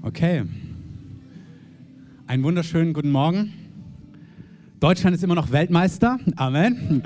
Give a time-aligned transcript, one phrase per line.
[0.00, 0.44] Okay.
[2.28, 3.52] Einen wunderschönen guten Morgen.
[4.78, 6.20] Deutschland ist immer noch Weltmeister.
[6.36, 7.02] Amen.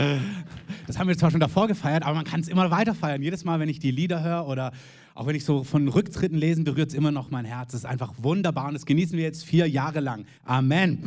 [0.87, 3.23] Das haben wir zwar schon davor gefeiert, aber man kann es immer weiter feiern.
[3.23, 4.73] Jedes Mal, wenn ich die Lieder höre oder
[5.15, 7.73] auch wenn ich so von Rücktritten lesen, berührt es immer noch mein Herz.
[7.73, 10.27] Es ist einfach wunderbar und das genießen wir jetzt vier Jahre lang.
[10.45, 10.99] Amen.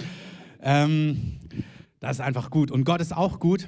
[0.63, 1.39] Ähm,
[1.99, 2.71] das ist einfach gut.
[2.71, 3.67] Und Gott ist auch gut.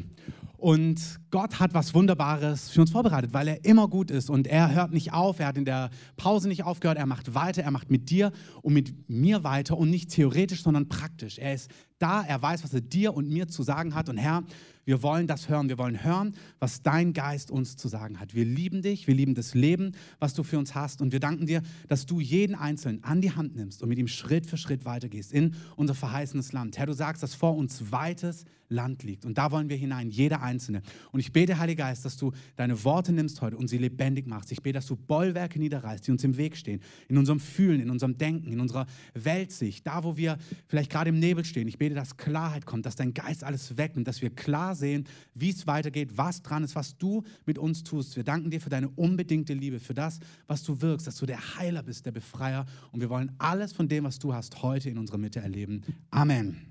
[0.58, 4.74] Und Gott hat was Wunderbares für uns vorbereitet, weil er immer gut ist und er
[4.74, 7.92] hört nicht auf, er hat in der Pause nicht aufgehört, er macht weiter, er macht
[7.92, 8.32] mit dir
[8.64, 11.38] und mit mir weiter und nicht theoretisch, sondern praktisch.
[11.38, 14.44] Er ist da, er weiß, was er dir und mir zu sagen hat und Herr,
[14.88, 15.68] wir wollen das hören.
[15.68, 18.34] Wir wollen hören, was dein Geist uns zu sagen hat.
[18.34, 21.02] Wir lieben dich, wir lieben das Leben, was du für uns hast.
[21.02, 24.08] Und wir danken dir, dass du jeden Einzelnen an die Hand nimmst und mit ihm
[24.08, 26.78] Schritt für Schritt weitergehst in unser verheißenes Land.
[26.78, 29.26] Herr, du sagst, dass vor uns weites Land liegt.
[29.26, 30.82] Und da wollen wir hinein, jeder Einzelne.
[31.12, 34.52] Und ich bete, Heiliger Geist, dass du deine Worte nimmst heute und sie lebendig machst.
[34.52, 37.90] Ich bete, dass du Bollwerke niederreißt, die uns im Weg stehen, in unserem Fühlen, in
[37.90, 41.68] unserem Denken, in unserer Weltsicht, da wo wir vielleicht gerade im Nebel stehen.
[41.68, 45.50] Ich bete, dass Klarheit kommt, dass dein Geist alles wegnimmt, dass wir klar sehen, wie
[45.50, 48.16] es weitergeht, was dran ist, was du mit uns tust.
[48.16, 51.58] Wir danken dir für deine unbedingte Liebe, für das, was du wirkst, dass du der
[51.58, 52.66] Heiler bist, der Befreier.
[52.92, 55.84] Und wir wollen alles von dem, was du hast, heute in unserer Mitte erleben.
[56.12, 56.68] Amen.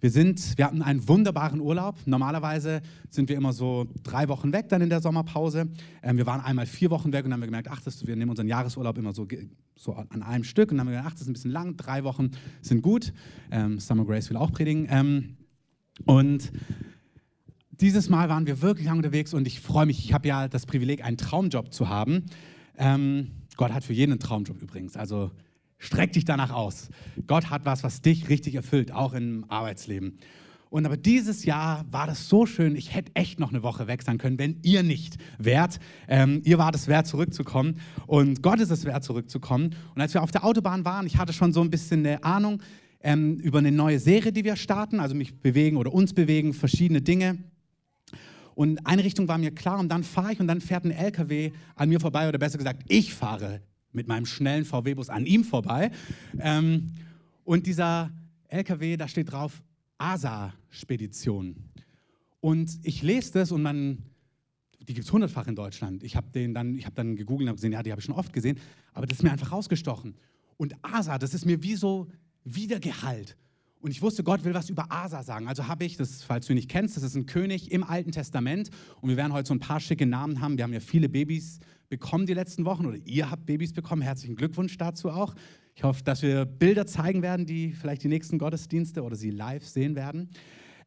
[0.00, 1.96] Wir, sind, wir hatten einen wunderbaren Urlaub.
[2.04, 5.68] Normalerweise sind wir immer so drei Wochen weg dann in der Sommerpause.
[6.02, 8.14] Ähm, wir waren einmal vier Wochen weg und dann haben wir gemerkt, ach, das, wir
[8.14, 9.26] nehmen unseren Jahresurlaub immer so,
[9.74, 10.70] so an einem Stück.
[10.70, 13.14] Und dann haben wir gedacht, ach, das ist ein bisschen lang, drei Wochen sind gut.
[13.50, 14.86] Ähm, Summer Grace will auch predigen.
[14.90, 15.35] Ähm,
[16.04, 16.52] und
[17.80, 20.04] dieses Mal waren wir wirklich lang unterwegs und ich freue mich.
[20.04, 22.24] Ich habe ja das Privileg, einen Traumjob zu haben.
[22.78, 24.96] Ähm, Gott hat für jeden einen Traumjob übrigens.
[24.96, 25.30] Also
[25.78, 26.88] streck dich danach aus.
[27.26, 30.18] Gott hat was, was dich richtig erfüllt, auch im Arbeitsleben.
[30.68, 34.02] Und aber dieses Jahr war das so schön, ich hätte echt noch eine Woche weg
[34.02, 35.78] sein können, wenn ihr nicht wärt.
[36.08, 37.78] Ähm, ihr wart es wert, zurückzukommen.
[38.06, 39.74] Und Gott ist es wert, zurückzukommen.
[39.94, 42.62] Und als wir auf der Autobahn waren, ich hatte schon so ein bisschen eine Ahnung
[43.06, 47.00] ähm, über eine neue Serie, die wir starten, also mich bewegen oder uns bewegen, verschiedene
[47.00, 47.38] Dinge.
[48.56, 51.52] Und eine Richtung war mir klar und dann fahre ich und dann fährt ein LKW
[51.76, 53.60] an mir vorbei oder besser gesagt, ich fahre
[53.92, 55.92] mit meinem schnellen VW-Bus an ihm vorbei.
[56.40, 56.94] Ähm,
[57.44, 58.10] und dieser
[58.48, 59.62] LKW, da steht drauf
[59.98, 61.54] ASA-Spedition.
[62.40, 63.98] Und ich lese das und man,
[64.80, 66.02] die gibt es hundertfach in Deutschland.
[66.02, 68.32] Ich habe dann, hab dann gegoogelt und habe gesehen, ja, die habe ich schon oft
[68.32, 68.58] gesehen,
[68.94, 70.16] aber das ist mir einfach rausgestochen.
[70.56, 72.08] Und ASA, das ist mir wie so
[72.46, 73.36] Wiedergehalt.
[73.80, 75.48] Und ich wusste, Gott will was über Asa sagen.
[75.48, 78.10] Also habe ich, das, falls du ihn nicht kennst, das ist ein König im Alten
[78.10, 78.70] Testament.
[79.00, 80.56] Und wir werden heute so ein paar schicke Namen haben.
[80.56, 81.58] Wir haben ja viele Babys
[81.88, 84.02] bekommen die letzten Wochen oder ihr habt Babys bekommen.
[84.02, 85.34] Herzlichen Glückwunsch dazu auch.
[85.74, 89.66] Ich hoffe, dass wir Bilder zeigen werden, die vielleicht die nächsten Gottesdienste oder sie live
[89.66, 90.30] sehen werden.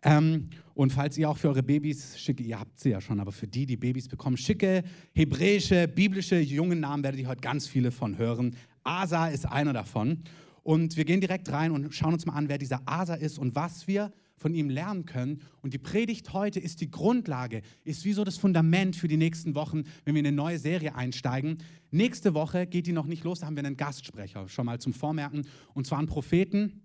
[0.02, 3.31] Ähm, und falls ihr auch für eure Babys schicke, ihr habt sie ja schon, aber
[3.31, 4.84] für die, die Babys bekommen, schicke
[5.14, 8.56] hebräische, biblische jungen Namen werdet ihr heute ganz viele von hören.
[8.84, 10.24] Asa ist einer davon.
[10.69, 13.56] Und wir gehen direkt rein und schauen uns mal an, wer dieser Asa ist und
[13.56, 15.41] was wir von ihm lernen können.
[15.63, 19.56] Und die Predigt heute ist die Grundlage, ist wie so das Fundament für die nächsten
[19.56, 21.58] Wochen, wenn wir in eine neue Serie einsteigen.
[21.90, 24.94] Nächste Woche geht die noch nicht los, da haben wir einen Gastsprecher, schon mal zum
[24.94, 26.84] Vormerken, und zwar einen Propheten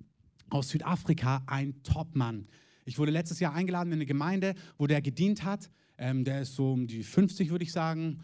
[0.49, 2.49] aus Südafrika, ein Topmann.
[2.87, 5.71] Ich wurde letztes Jahr eingeladen in eine Gemeinde, wo der gedient hat.
[5.99, 8.23] Ähm, der ist so um die 50, würde ich sagen,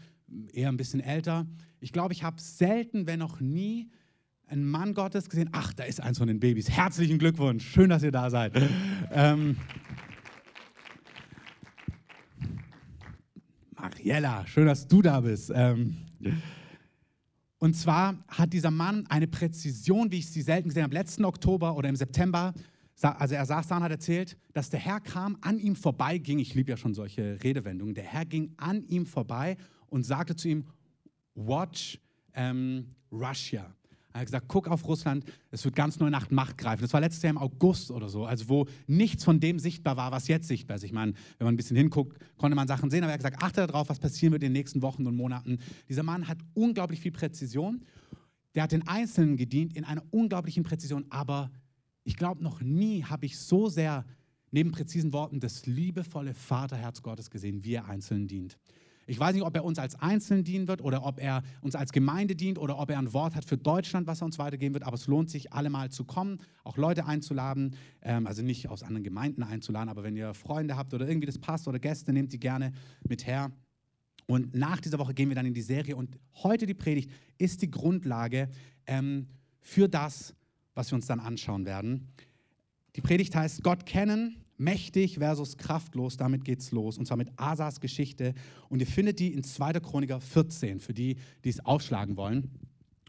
[0.53, 1.45] eher ein bisschen älter.
[1.81, 3.91] Ich glaube, ich habe selten, wenn noch nie,
[4.51, 5.49] einen Mann Gottes gesehen.
[5.53, 6.69] Ach, da ist eins von den Babys.
[6.69, 7.65] Herzlichen Glückwunsch.
[7.65, 8.53] Schön, dass ihr da seid.
[9.11, 9.55] ähm,
[13.75, 15.51] Mariella, schön, dass du da bist.
[15.55, 15.95] Ähm,
[17.59, 20.93] und zwar hat dieser Mann eine Präzision, wie ich sie selten gesehen habe.
[20.93, 22.53] Letzten Oktober oder im September,
[23.01, 26.39] also er saß da und hat erzählt, dass der Herr kam, an ihm vorbeiging.
[26.39, 27.95] Ich liebe ja schon solche Redewendungen.
[27.95, 29.55] Der Herr ging an ihm vorbei
[29.87, 30.65] und sagte zu ihm:
[31.35, 31.99] Watch
[32.33, 33.73] ähm, Russia.
[34.13, 36.81] Er hat gesagt, guck auf Russland, es wird ganz neu nach Macht greifen.
[36.81, 40.11] Das war letztes Jahr im August oder so, also wo nichts von dem sichtbar war,
[40.11, 40.83] was jetzt sichtbar ist.
[40.83, 43.41] Ich meine, wenn man ein bisschen hinguckt, konnte man Sachen sehen, aber er hat gesagt,
[43.41, 45.59] achte darauf, was passieren wird in den nächsten Wochen und Monaten.
[45.87, 47.85] Dieser Mann hat unglaublich viel Präzision.
[48.55, 51.51] Der hat den Einzelnen gedient in einer unglaublichen Präzision, aber
[52.03, 54.05] ich glaube, noch nie habe ich so sehr
[54.51, 58.57] neben präzisen Worten das liebevolle Vaterherz Gottes gesehen, wie er Einzelnen dient.
[59.11, 61.91] Ich weiß nicht, ob er uns als Einzelnen dienen wird oder ob er uns als
[61.91, 64.85] Gemeinde dient oder ob er ein Wort hat für Deutschland, was er uns weitergeben wird.
[64.85, 67.75] Aber es lohnt sich, alle mal zu kommen, auch Leute einzuladen.
[68.01, 71.37] Ähm, also nicht aus anderen Gemeinden einzuladen, aber wenn ihr Freunde habt oder irgendwie das
[71.37, 72.71] passt oder Gäste, nehmt die gerne
[73.05, 73.51] mit her.
[74.27, 75.97] Und nach dieser Woche gehen wir dann in die Serie.
[75.97, 78.47] Und heute die Predigt ist die Grundlage
[78.87, 79.27] ähm,
[79.59, 80.33] für das,
[80.73, 82.07] was wir uns dann anschauen werden.
[82.95, 86.97] Die Predigt heißt Gott kennen, Mächtig versus kraftlos, damit geht's los.
[86.97, 88.33] Und zwar mit Asas Geschichte.
[88.69, 89.73] Und ihr findet die in 2.
[89.79, 92.51] Chroniker 14, für die, die es aufschlagen wollen.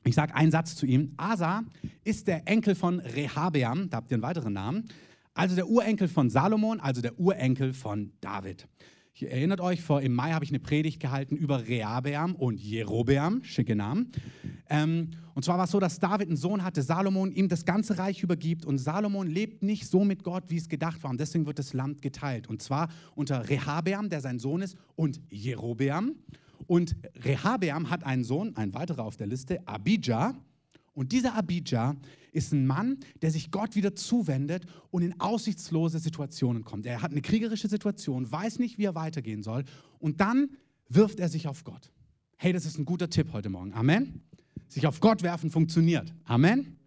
[0.05, 1.13] Ich sage einen Satz zu ihm.
[1.17, 1.63] Asa
[2.03, 4.89] ist der Enkel von Rehabeam, da habt ihr einen weiteren Namen,
[5.35, 8.67] also der Urenkel von Salomon, also der Urenkel von David.
[9.15, 13.45] Ihr erinnert euch, vor, im Mai habe ich eine Predigt gehalten über Rehabeam und Jerobeam,
[13.45, 14.11] schicke Namen.
[14.73, 17.99] Ähm, und zwar war es so, dass David einen Sohn hatte, Salomon, ihm das ganze
[17.99, 21.11] Reich übergibt und Salomon lebt nicht so mit Gott, wie es gedacht war.
[21.11, 22.49] Und deswegen wird das Land geteilt.
[22.49, 26.15] Und zwar unter Rehabeam, der sein Sohn ist, und Jerobeam.
[26.67, 30.35] Und Rehabeam hat einen Sohn, ein weiterer auf der Liste, Abijah.
[30.95, 31.95] Und dieser Abijah
[32.33, 36.87] ist ein Mann, der sich Gott wieder zuwendet und in aussichtslose Situationen kommt.
[36.87, 39.65] Er hat eine kriegerische Situation, weiß nicht, wie er weitergehen soll.
[39.99, 40.49] Und dann
[40.89, 41.93] wirft er sich auf Gott.
[42.39, 43.75] Hey, das ist ein guter Tipp heute Morgen.
[43.75, 44.23] Amen.
[44.73, 46.15] Sich auf Gott werfen funktioniert.
[46.25, 46.79] Amen.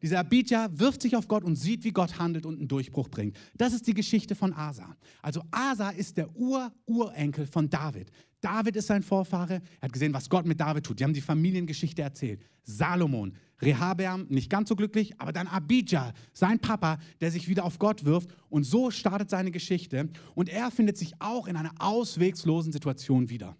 [0.00, 3.36] Dieser Abijah wirft sich auf Gott und sieht, wie Gott handelt und einen Durchbruch bringt.
[3.54, 4.96] Das ist die Geschichte von Asa.
[5.20, 8.10] Also Asa ist der Ur-Urenkel von David.
[8.40, 9.60] David ist sein Vorfahre.
[9.80, 11.00] Er hat gesehen, was Gott mit David tut.
[11.00, 12.40] Die haben die Familiengeschichte erzählt.
[12.62, 17.78] Salomon, Rehabeam, nicht ganz so glücklich, aber dann Abijah, sein Papa, der sich wieder auf
[17.78, 18.30] Gott wirft.
[18.48, 20.08] Und so startet seine Geschichte.
[20.34, 23.54] Und er findet sich auch in einer auswegslosen Situation wieder.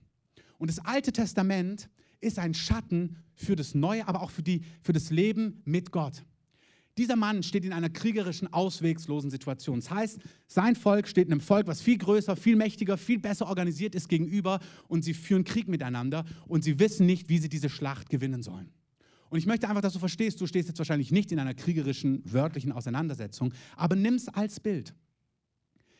[0.57, 1.91] Und das Alte Testament
[2.25, 6.25] ist ein Schatten für das Neue, aber auch für, die, für das Leben mit Gott.
[6.97, 9.81] Dieser Mann steht in einer kriegerischen, auswegslosen Situation.
[9.81, 13.97] Das heißt, sein Volk steht einem Volk, was viel größer, viel mächtiger, viel besser organisiert
[13.97, 18.11] ist gegenüber und sie führen Krieg miteinander und sie wissen nicht, wie sie diese Schlacht
[18.11, 18.71] gewinnen sollen.
[19.29, 22.23] Und ich möchte einfach, dass du verstehst, du stehst jetzt wahrscheinlich nicht in einer kriegerischen,
[22.25, 24.94] wörtlichen Auseinandersetzung, aber nimm es als Bild.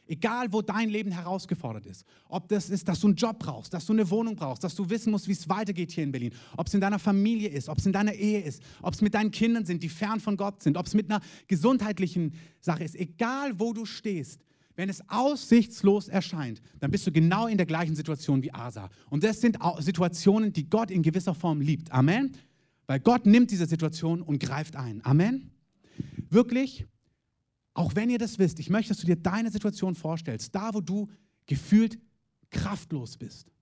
[0.06, 2.05] Egal, wo dein Leben herausgefordert ist.
[2.29, 4.89] Ob das ist, dass du einen Job brauchst, dass du eine Wohnung brauchst, dass du
[4.91, 6.33] wissen musst, wie es weitergeht hier in Berlin.
[6.56, 9.15] Ob es in deiner Familie ist, ob es in deiner Ehe ist, ob es mit
[9.15, 12.97] deinen Kindern sind, die fern von Gott sind, ob es mit einer gesundheitlichen Sache ist.
[12.97, 14.41] Egal, wo du stehst.
[14.77, 18.91] Wenn es aussichtslos erscheint, dann bist du genau in der gleichen Situation wie Asa.
[19.09, 21.93] Und das sind Situationen, die Gott in gewisser Form liebt.
[21.93, 22.33] Amen.
[22.87, 25.00] Weil Gott nimmt diese Situation und greift ein.
[25.05, 25.50] Amen.
[26.29, 26.87] Wirklich,
[27.75, 30.81] auch wenn ihr das wisst, ich möchte, dass du dir deine Situation vorstellst, da wo
[30.81, 31.09] du
[31.47, 31.99] gefühlt
[32.50, 33.53] kraftlos bist,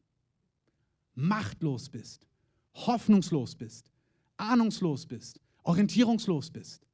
[1.15, 2.27] machtlos bist,
[2.75, 3.91] hoffnungslos bist,
[4.37, 6.87] ahnungslos bist, orientierungslos bist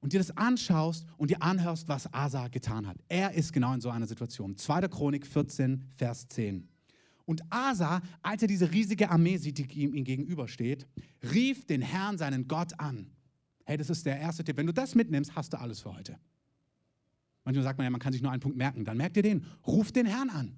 [0.00, 2.96] und dir das anschaust und dir anhörst, was Asa getan hat.
[3.08, 4.56] Er ist genau in so einer Situation.
[4.56, 4.88] 2.
[4.88, 6.68] Chronik 14, Vers 10.
[7.24, 10.86] Und Asa, als er diese riesige Armee sieht, die ihm gegenübersteht,
[11.32, 13.10] rief den Herrn, seinen Gott, an.
[13.66, 14.56] Hey, das ist der erste Tipp.
[14.56, 16.16] Wenn du das mitnimmst, hast du alles für heute.
[17.44, 18.84] Manchmal sagt man ja, man kann sich nur einen Punkt merken.
[18.84, 19.44] Dann merkt ihr den.
[19.66, 20.56] Ruf den Herrn an.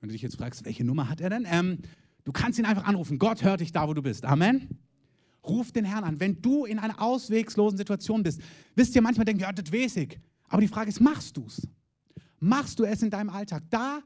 [0.00, 1.46] Wenn du dich jetzt fragst, welche Nummer hat er denn?
[1.48, 1.78] Ähm,
[2.24, 3.18] du kannst ihn einfach anrufen.
[3.18, 4.24] Gott hört dich da, wo du bist.
[4.24, 4.78] Amen.
[5.44, 6.18] Ruf den Herrn an.
[6.18, 8.40] Wenn du in einer auswegslosen Situation bist,
[8.74, 10.18] wisst ihr, manchmal denkt, ja, das weiß ich.
[10.48, 11.68] Aber die Frage ist, machst du es?
[12.40, 13.64] Machst du es in deinem Alltag?
[13.68, 14.00] Da,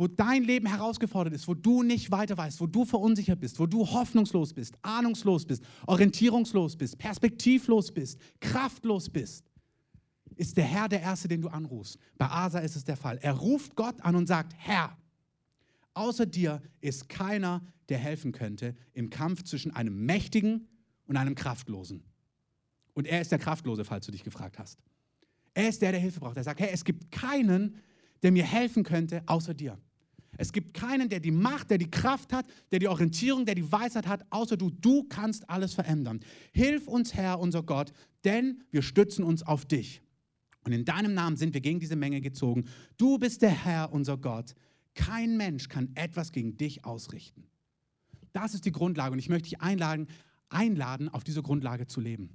[0.00, 3.66] wo dein Leben herausgefordert ist, wo du nicht weiter weißt, wo du verunsichert bist, wo
[3.66, 9.44] du hoffnungslos bist, ahnungslos bist, orientierungslos bist, perspektivlos bist, kraftlos bist,
[10.36, 11.98] ist der Herr der Erste, den du anrufst.
[12.16, 13.18] Bei Asa ist es der Fall.
[13.20, 14.96] Er ruft Gott an und sagt, Herr,
[15.92, 17.60] außer dir ist keiner,
[17.90, 20.66] der helfen könnte im Kampf zwischen einem Mächtigen
[21.08, 22.02] und einem Kraftlosen.
[22.94, 24.78] Und er ist der Kraftlose, falls du dich gefragt hast.
[25.52, 26.38] Er ist der, der Hilfe braucht.
[26.38, 27.76] Er sagt, hey, es gibt keinen,
[28.22, 29.76] der mir helfen könnte, außer dir.
[30.40, 33.70] Es gibt keinen, der die Macht, der die Kraft hat, der die Orientierung, der die
[33.70, 34.70] Weisheit hat, außer du.
[34.70, 36.20] Du kannst alles verändern.
[36.52, 37.92] Hilf uns, Herr, unser Gott,
[38.24, 40.00] denn wir stützen uns auf dich.
[40.64, 42.64] Und in deinem Namen sind wir gegen diese Menge gezogen.
[42.96, 44.54] Du bist der Herr, unser Gott.
[44.94, 47.44] Kein Mensch kann etwas gegen dich ausrichten.
[48.32, 50.06] Das ist die Grundlage und ich möchte dich einladen,
[50.48, 52.30] einladen auf diese Grundlage zu leben.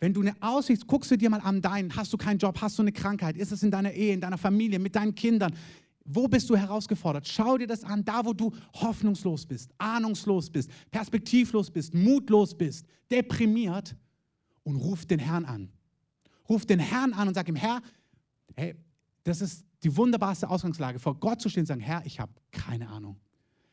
[0.00, 2.76] Wenn du eine Aussicht, guckst du dir mal an deinen, hast du keinen Job, hast
[2.78, 5.54] du eine Krankheit, ist es in deiner Ehe, in deiner Familie, mit deinen Kindern,
[6.06, 7.26] wo bist du herausgefordert?
[7.26, 12.86] Schau dir das an, da wo du hoffnungslos bist, ahnungslos bist, perspektivlos bist, mutlos bist,
[13.10, 13.96] deprimiert
[14.62, 15.70] und ruf den Herrn an.
[16.48, 17.82] Ruf den Herrn an und sag ihm, Herr,
[18.54, 18.76] hey,
[19.24, 22.88] das ist die wunderbarste Ausgangslage, vor Gott zu stehen und sagen, Herr, ich habe keine
[22.88, 23.18] Ahnung.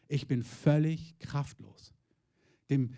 [0.07, 1.93] Ich bin völlig kraftlos.
[2.69, 2.93] Dem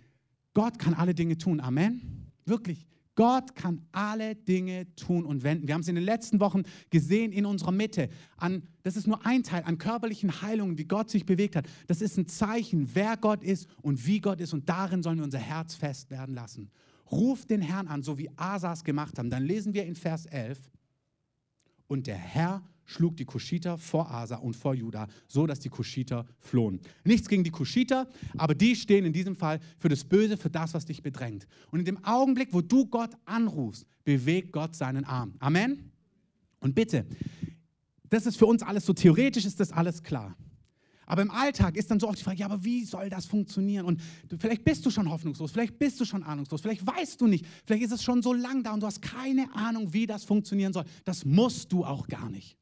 [0.54, 1.60] Gott kann alle Dinge tun.
[1.60, 2.32] Amen.
[2.46, 2.86] Wirklich.
[3.16, 5.66] Gott kann alle Dinge tun und wenden.
[5.66, 8.10] Wir haben es in den letzten Wochen gesehen in unserer Mitte.
[8.36, 11.66] An, das ist nur ein Teil an körperlichen Heilungen, wie Gott sich bewegt hat.
[11.86, 14.52] Das ist ein Zeichen, wer Gott ist und wie Gott ist.
[14.52, 16.70] Und darin sollen wir unser Herz fest werden lassen.
[17.10, 19.30] Ruf den Herrn an, so wie Asas gemacht haben.
[19.30, 20.60] Dann lesen wir in Vers 11.
[21.88, 26.24] Und der Herr schlug die Kuschiter vor Asa und vor Juda, so dass die Kuschiter
[26.38, 26.80] flohen.
[27.04, 30.72] Nichts gegen die Kuschiter, aber die stehen in diesem Fall für das Böse, für das,
[30.72, 31.46] was dich bedrängt.
[31.70, 35.34] Und in dem Augenblick, wo du Gott anrufst, bewegt Gott seinen Arm.
[35.40, 35.90] Amen.
[36.60, 37.06] Und bitte,
[38.08, 40.36] das ist für uns alles so theoretisch, ist das alles klar.
[41.06, 43.86] Aber im Alltag ist dann so oft die Frage, ja, aber wie soll das funktionieren?
[43.86, 47.28] Und du, vielleicht bist du schon hoffnungslos, vielleicht bist du schon ahnungslos, vielleicht weißt du
[47.28, 50.24] nicht, vielleicht ist es schon so lang da und du hast keine Ahnung, wie das
[50.24, 50.84] funktionieren soll.
[51.04, 52.58] Das musst du auch gar nicht.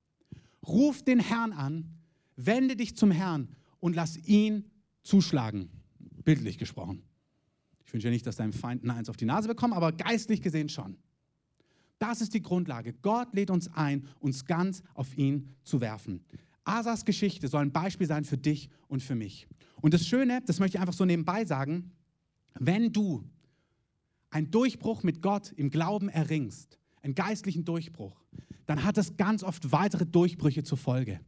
[0.66, 1.90] Ruf den Herrn an,
[2.37, 3.49] wende dich zum Herrn
[3.80, 4.71] und lass ihn
[5.02, 5.71] zuschlagen.
[6.25, 7.02] Bildlich gesprochen.
[7.85, 10.68] Ich wünsche nicht, dass deinem Feind ein Eins auf die Nase bekommt, aber geistlich gesehen
[10.68, 10.97] schon.
[11.99, 12.92] Das ist die Grundlage.
[12.92, 16.25] Gott lädt uns ein, uns ganz auf ihn zu werfen.
[16.64, 19.47] Asas Geschichte soll ein Beispiel sein für dich und für mich.
[19.80, 21.92] Und das Schöne, das möchte ich einfach so nebenbei sagen,
[22.59, 23.23] wenn du
[24.30, 28.25] einen Durchbruch mit Gott im Glauben erringst, einen geistlichen Durchbruch,
[28.66, 31.21] dann hat das ganz oft weitere Durchbrüche zur Folge.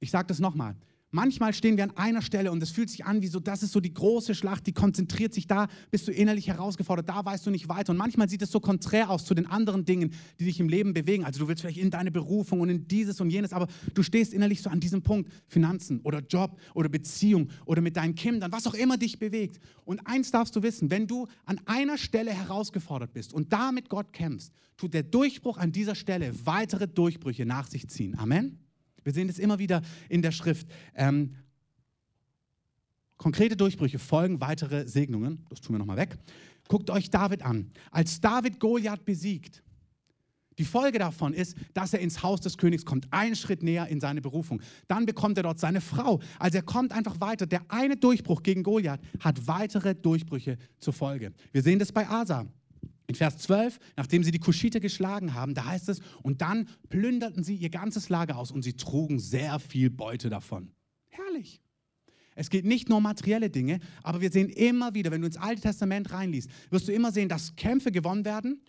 [0.00, 0.76] Ich sage das nochmal.
[1.14, 3.70] Manchmal stehen wir an einer Stelle und es fühlt sich an wie so, das ist
[3.70, 7.52] so die große Schlacht, die konzentriert sich da, bist du innerlich herausgefordert, da weißt du
[7.52, 7.92] nicht weiter.
[7.92, 10.92] Und manchmal sieht es so konträr aus zu den anderen Dingen, die dich im Leben
[10.92, 11.24] bewegen.
[11.24, 14.34] Also du willst vielleicht in deine Berufung und in dieses und jenes, aber du stehst
[14.34, 18.66] innerlich so an diesem Punkt, Finanzen oder Job oder Beziehung oder mit deinen Kindern, was
[18.66, 19.60] auch immer dich bewegt.
[19.84, 23.88] Und eins darfst du wissen, wenn du an einer Stelle herausgefordert bist und da mit
[23.88, 28.18] Gott kämpfst, tut der Durchbruch an dieser Stelle weitere Durchbrüche nach sich ziehen.
[28.18, 28.63] Amen.
[29.04, 30.66] Wir sehen das immer wieder in der Schrift.
[30.94, 31.36] Ähm,
[33.16, 35.46] konkrete Durchbrüche folgen weitere Segnungen.
[35.50, 36.18] Das tun wir nochmal weg.
[36.68, 37.70] Guckt euch David an.
[37.90, 39.62] Als David Goliath besiegt,
[40.58, 44.00] die Folge davon ist, dass er ins Haus des Königs kommt, einen Schritt näher in
[44.00, 44.62] seine Berufung.
[44.86, 46.20] Dann bekommt er dort seine Frau.
[46.38, 47.46] Also er kommt einfach weiter.
[47.46, 51.32] Der eine Durchbruch gegen Goliath hat weitere Durchbrüche zur Folge.
[51.52, 52.46] Wir sehen das bei Asa.
[53.06, 57.44] In Vers 12, nachdem sie die Kuschiter geschlagen haben, da heißt es, und dann plünderten
[57.44, 60.70] sie ihr ganzes Lager aus und sie trugen sehr viel Beute davon.
[61.10, 61.60] Herrlich.
[62.34, 65.36] Es geht nicht nur um materielle Dinge, aber wir sehen immer wieder, wenn du ins
[65.36, 68.60] Alte Testament reinliest, wirst du immer sehen, dass Kämpfe gewonnen werden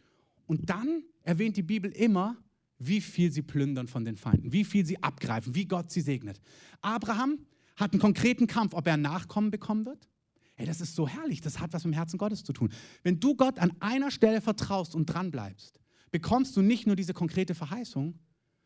[0.46, 2.38] und dann erwähnt die Bibel immer,
[2.78, 6.40] wie viel sie plündern von den Feinden, wie viel sie abgreifen, wie Gott sie segnet.
[6.82, 7.40] Abraham
[7.78, 10.08] hat einen konkreten Kampf, ob er Nachkommen bekommen wird.
[10.56, 12.70] Hey, das ist so herrlich, das hat was mit dem Herzen Gottes zu tun.
[13.04, 15.80] Wenn du Gott an einer Stelle vertraust und dran bleibst,
[16.12, 18.18] bekommst du nicht nur diese konkrete Verheißung,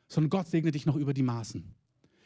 [0.07, 1.73] sondern Gott segnet dich noch über die Maßen.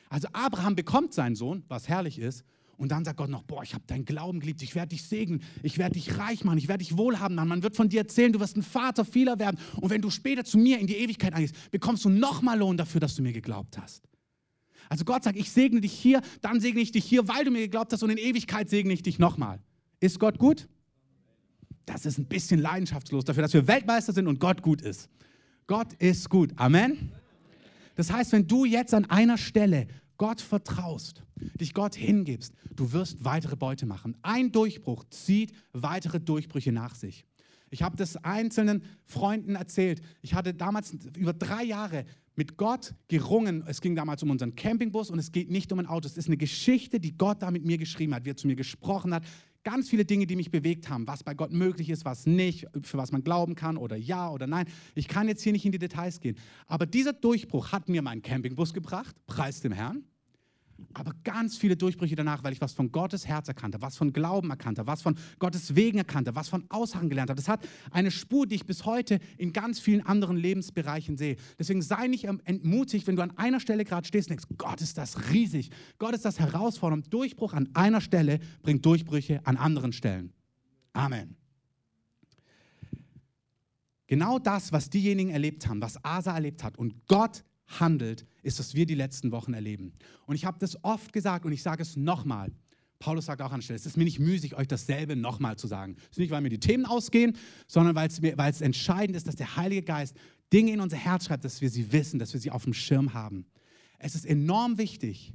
[0.09, 2.43] Also Abraham bekommt seinen Sohn, was herrlich ist,
[2.77, 5.41] und dann sagt Gott noch, boah, ich habe deinen Glauben geliebt, ich werde dich segnen,
[5.61, 7.49] ich werde dich reich machen, ich werde dich wohlhaben machen.
[7.49, 9.59] Man wird von dir erzählen, du wirst ein Vater vieler werden.
[9.79, 12.99] Und wenn du später zu mir in die Ewigkeit eingehst, bekommst du nochmal Lohn dafür,
[12.99, 14.09] dass du mir geglaubt hast.
[14.89, 17.61] Also Gott sagt, ich segne dich hier, dann segne ich dich hier, weil du mir
[17.61, 19.59] geglaubt hast und in Ewigkeit segne ich dich nochmal.
[19.99, 20.67] Ist Gott gut?
[21.85, 25.09] Das ist ein bisschen leidenschaftslos dafür, dass wir Weltmeister sind und Gott gut ist.
[25.67, 26.51] Gott ist gut.
[26.55, 27.11] Amen.
[27.95, 29.87] Das heißt, wenn du jetzt an einer Stelle
[30.17, 31.23] Gott vertraust,
[31.59, 34.15] dich Gott hingibst, du wirst weitere Beute machen.
[34.21, 37.25] Ein Durchbruch zieht weitere Durchbrüche nach sich.
[37.69, 40.01] Ich habe das einzelnen Freunden erzählt.
[40.21, 43.63] Ich hatte damals über drei Jahre mit Gott gerungen.
[43.67, 46.07] Es ging damals um unseren Campingbus und es geht nicht um ein Auto.
[46.07, 48.55] Es ist eine Geschichte, die Gott da mit mir geschrieben hat, wie er zu mir
[48.55, 49.23] gesprochen hat.
[49.63, 52.97] Ganz viele Dinge, die mich bewegt haben, was bei Gott möglich ist, was nicht, für
[52.97, 54.65] was man glauben kann oder ja oder nein.
[54.93, 56.37] Ich kann jetzt hier nicht in die Details gehen.
[56.67, 60.03] Aber dieser Durchbruch hat mir meinen Campingbus gebracht, preis dem Herrn
[60.93, 64.49] aber ganz viele Durchbrüche danach, weil ich was von Gottes Herz erkannte, was von Glauben
[64.49, 67.39] erkannte, was von Gottes Wegen erkannte, was von Aussagen gelernt habe.
[67.39, 71.37] Das hat eine Spur, die ich bis heute in ganz vielen anderen Lebensbereichen sehe.
[71.57, 74.97] Deswegen sei nicht entmutigt, wenn du an einer Stelle gerade stehst und denkst, Gott ist
[74.97, 77.13] das riesig, Gott ist das herausfordernd.
[77.13, 80.33] Durchbruch an einer Stelle bringt Durchbrüche an anderen Stellen.
[80.93, 81.35] Amen.
[84.07, 87.43] Genau das, was diejenigen erlebt haben, was Asa erlebt hat und Gott
[87.79, 89.93] handelt, ist, was wir die letzten Wochen erleben.
[90.25, 92.51] Und ich habe das oft gesagt und ich sage es nochmal.
[92.99, 95.67] Paulus sagt auch an der Stelle, es ist mir nicht müßig, euch dasselbe nochmal zu
[95.67, 95.95] sagen.
[95.97, 97.35] Es ist nicht, weil mir die Themen ausgehen,
[97.67, 100.15] sondern weil es, mir, weil es entscheidend ist, dass der Heilige Geist
[100.53, 103.13] Dinge in unser Herz schreibt, dass wir sie wissen, dass wir sie auf dem Schirm
[103.13, 103.45] haben.
[103.99, 105.33] Es ist enorm wichtig,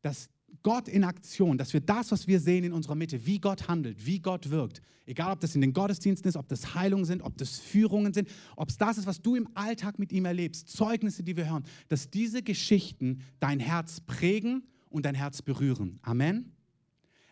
[0.00, 0.30] dass
[0.64, 4.04] Gott in Aktion, dass wir das, was wir sehen in unserer Mitte, wie Gott handelt,
[4.06, 7.36] wie Gott wirkt, egal ob das in den Gottesdiensten ist, ob das Heilungen sind, ob
[7.36, 11.22] das Führungen sind, ob es das ist, was du im Alltag mit ihm erlebst, Zeugnisse,
[11.22, 15.98] die wir hören, dass diese Geschichten dein Herz prägen und dein Herz berühren.
[16.02, 16.52] Amen.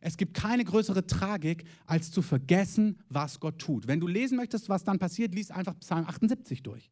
[0.02, 3.86] Es gibt keine größere Tragik, als zu vergessen, was Gott tut.
[3.86, 6.90] Wenn du lesen möchtest, was dann passiert, liest einfach Psalm 78 durch.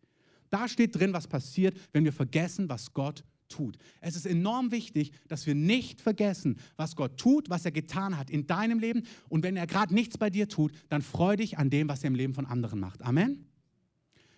[0.49, 3.77] Da steht drin, was passiert, wenn wir vergessen, was Gott tut tut.
[4.01, 8.31] Es ist enorm wichtig, dass wir nicht vergessen, was Gott tut, was er getan hat
[8.31, 9.03] in deinem Leben.
[9.29, 12.09] Und wenn er gerade nichts bei dir tut, dann freu dich an dem, was er
[12.09, 13.03] im Leben von anderen macht.
[13.03, 13.47] Amen.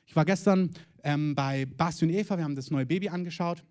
[0.07, 0.71] Ich war gestern
[1.05, 3.63] ähm, bei Basti und Eva, wir haben das neue Baby angeschaut.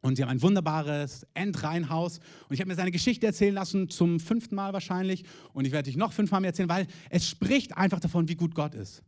[0.00, 2.18] Und sie haben ein wunderbares Endreihenhaus.
[2.48, 5.24] Und ich habe mir seine Geschichte erzählen lassen, zum fünften Mal wahrscheinlich.
[5.54, 8.74] Und ich werde dich noch fünfmal erzählen, weil es spricht einfach davon, wie gut Gott
[8.74, 9.02] ist.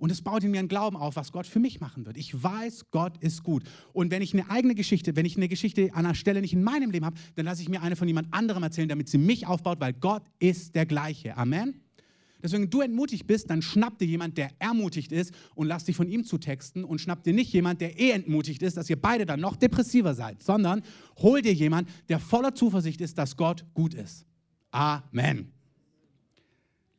[0.00, 2.16] Und es baut in mir einen Glauben auf, was Gott für mich machen wird.
[2.16, 3.64] Ich weiß, Gott ist gut.
[3.92, 6.64] Und wenn ich eine eigene Geschichte, wenn ich eine Geschichte an einer Stelle nicht in
[6.64, 9.46] meinem Leben habe, dann lasse ich mir eine von jemand anderem erzählen, damit sie mich
[9.46, 11.36] aufbaut, weil Gott ist der gleiche.
[11.36, 11.82] Amen.
[12.42, 15.96] Deswegen, wenn du entmutigt bist, dann schnapp dir jemand, der ermutigt ist und lass dich
[15.96, 19.26] von ihm zutexten und schnapp dir nicht jemand, der eh entmutigt ist, dass ihr beide
[19.26, 20.80] dann noch depressiver seid, sondern
[21.18, 24.24] hol dir jemand, der voller Zuversicht ist, dass Gott gut ist.
[24.70, 25.52] Amen.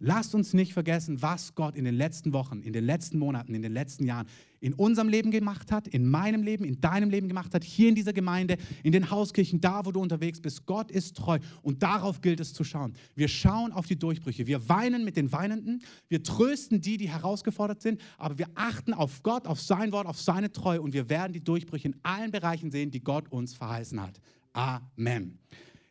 [0.04, 3.62] Lasst uns nicht vergessen, was Gott in den letzten Wochen, in den letzten Monaten, in
[3.62, 4.26] den letzten Jahren
[4.60, 7.94] in unserem Leben gemacht hat, in meinem Leben, in deinem Leben gemacht hat, hier in
[7.94, 10.66] dieser Gemeinde, in den Hauskirchen, da, wo du unterwegs bist.
[10.66, 12.94] Gott ist treu und darauf gilt es zu schauen.
[13.14, 14.48] Wir schauen auf die Durchbrüche.
[14.48, 19.22] Wir weinen mit den Weinenden, wir trösten die, die herausgefordert sind, aber wir achten auf
[19.22, 22.72] Gott, auf sein Wort, auf seine Treue und wir werden die Durchbrüche in allen Bereichen
[22.72, 24.20] sehen, die Gott uns verheißen hat.
[24.54, 25.38] Amen.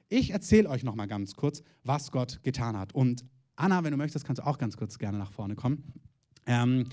[0.09, 2.93] Ich erzähle euch noch mal ganz kurz, was Gott getan hat.
[2.93, 3.25] Und
[3.61, 5.85] Anna, wenn du möchtest, kannst du auch ganz kurz gerne nach vorne kommen.
[6.47, 6.87] Ähm,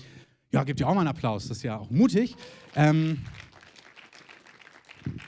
[0.52, 2.36] ja, gib dir auch mal einen Applaus, das ist ja auch mutig.
[2.76, 3.18] Ähm,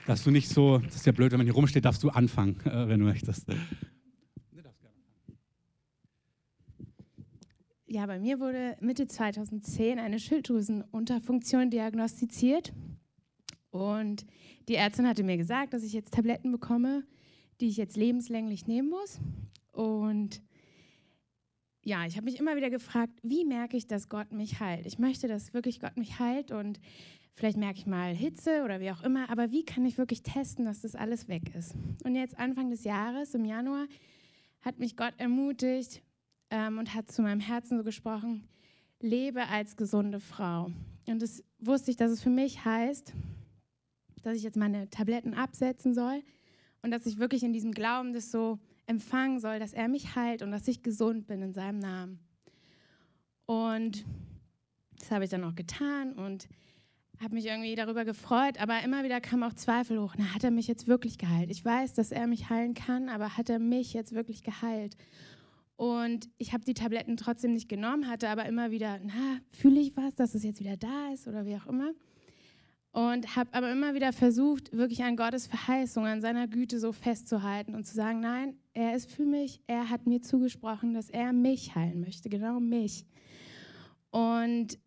[0.06, 2.60] dass du nicht so, das ist ja blöd, wenn man hier rumsteht, darfst du anfangen,
[2.66, 3.46] äh, wenn du möchtest.
[7.86, 12.72] Ja, bei mir wurde Mitte 2010 eine Schilddrüsenunterfunktion diagnostiziert.
[13.70, 14.26] Und
[14.68, 17.04] die Ärztin hatte mir gesagt, dass ich jetzt Tabletten bekomme,
[17.60, 19.18] die ich jetzt lebenslänglich nehmen muss.
[19.72, 20.42] Und
[21.82, 24.86] ja, ich habe mich immer wieder gefragt, wie merke ich, dass Gott mich heilt?
[24.86, 26.78] Ich möchte, dass wirklich Gott mich heilt und
[27.34, 30.66] vielleicht merke ich mal Hitze oder wie auch immer, aber wie kann ich wirklich testen,
[30.66, 31.74] dass das alles weg ist?
[32.04, 33.86] Und jetzt Anfang des Jahres, im Januar,
[34.60, 36.02] hat mich Gott ermutigt
[36.50, 38.46] ähm, und hat zu meinem Herzen so gesprochen,
[39.00, 40.70] lebe als gesunde Frau.
[41.06, 43.14] Und das wusste ich, dass es für mich heißt,
[44.22, 46.22] dass ich jetzt meine Tabletten absetzen soll
[46.82, 48.58] und dass ich wirklich in diesem Glauben das so
[48.90, 52.18] empfangen soll, dass er mich heilt und dass ich gesund bin in seinem Namen.
[53.46, 54.04] Und
[54.98, 56.48] das habe ich dann auch getan und
[57.20, 60.14] habe mich irgendwie darüber gefreut, aber immer wieder kam auch Zweifel hoch.
[60.18, 61.50] Na, hat er mich jetzt wirklich geheilt?
[61.50, 64.96] Ich weiß, dass er mich heilen kann, aber hat er mich jetzt wirklich geheilt?
[65.76, 69.96] Und ich habe die Tabletten trotzdem nicht genommen, hatte aber immer wieder, na, fühle ich
[69.96, 71.92] was, dass es jetzt wieder da ist oder wie auch immer
[72.92, 77.74] und habe aber immer wieder versucht, wirklich an Gottes Verheißung, an seiner Güte so festzuhalten
[77.74, 81.74] und zu sagen, nein, er ist für mich, er hat mir zugesprochen, dass er mich
[81.74, 83.06] heilen möchte, genau mich.
[84.10, 84.78] Und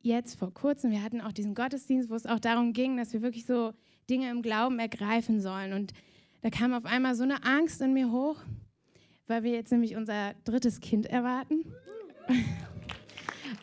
[0.00, 3.20] jetzt vor kurzem, wir hatten auch diesen Gottesdienst, wo es auch darum ging, dass wir
[3.20, 3.74] wirklich so
[4.08, 5.74] Dinge im Glauben ergreifen sollen.
[5.74, 5.92] Und
[6.40, 8.40] da kam auf einmal so eine Angst in mir hoch,
[9.26, 11.64] weil wir jetzt nämlich unser drittes Kind erwarten.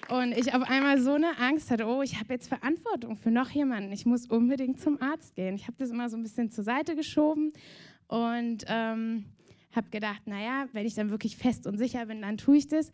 [0.09, 3.49] Und ich auf einmal so eine Angst hatte, oh, ich habe jetzt Verantwortung für noch
[3.49, 3.91] jemanden.
[3.91, 5.55] Ich muss unbedingt zum Arzt gehen.
[5.55, 7.53] Ich habe das immer so ein bisschen zur Seite geschoben
[8.07, 9.25] und ähm,
[9.71, 12.91] habe gedacht, naja, wenn ich dann wirklich fest und sicher bin, dann tue ich das.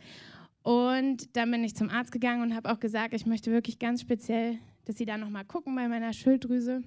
[0.61, 4.01] Und dann bin ich zum Arzt gegangen und habe auch gesagt, ich möchte wirklich ganz
[4.01, 6.83] speziell, dass sie da nochmal gucken bei meiner Schilddrüse.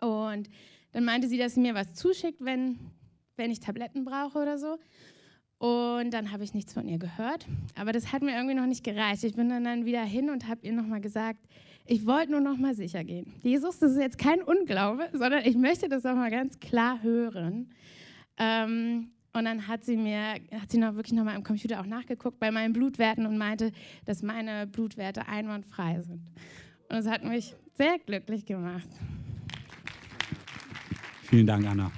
[0.00, 0.50] Und
[0.92, 2.78] dann meinte sie, dass sie mir was zuschickt, wenn,
[3.36, 4.78] wenn ich Tabletten brauche oder so.
[5.60, 7.46] Und dann habe ich nichts von ihr gehört.
[7.78, 9.22] Aber das hat mir irgendwie noch nicht gereicht.
[9.24, 11.38] Ich bin dann, wieder hin und habe ihr nochmal gesagt,
[11.84, 13.30] ich wollte nur nochmal sicher gehen.
[13.42, 17.68] Jesus, das ist jetzt kein Unglaube, sondern ich möchte das auch mal ganz klar hören.
[18.38, 22.40] Ähm, und dann hat sie mir, hat sie noch wirklich nochmal im Computer auch nachgeguckt
[22.40, 23.70] bei meinen Blutwerten und meinte,
[24.06, 26.22] dass meine Blutwerte einwandfrei sind.
[26.88, 28.88] Und das hat mich sehr glücklich gemacht.
[31.24, 31.92] Vielen Dank, Anna.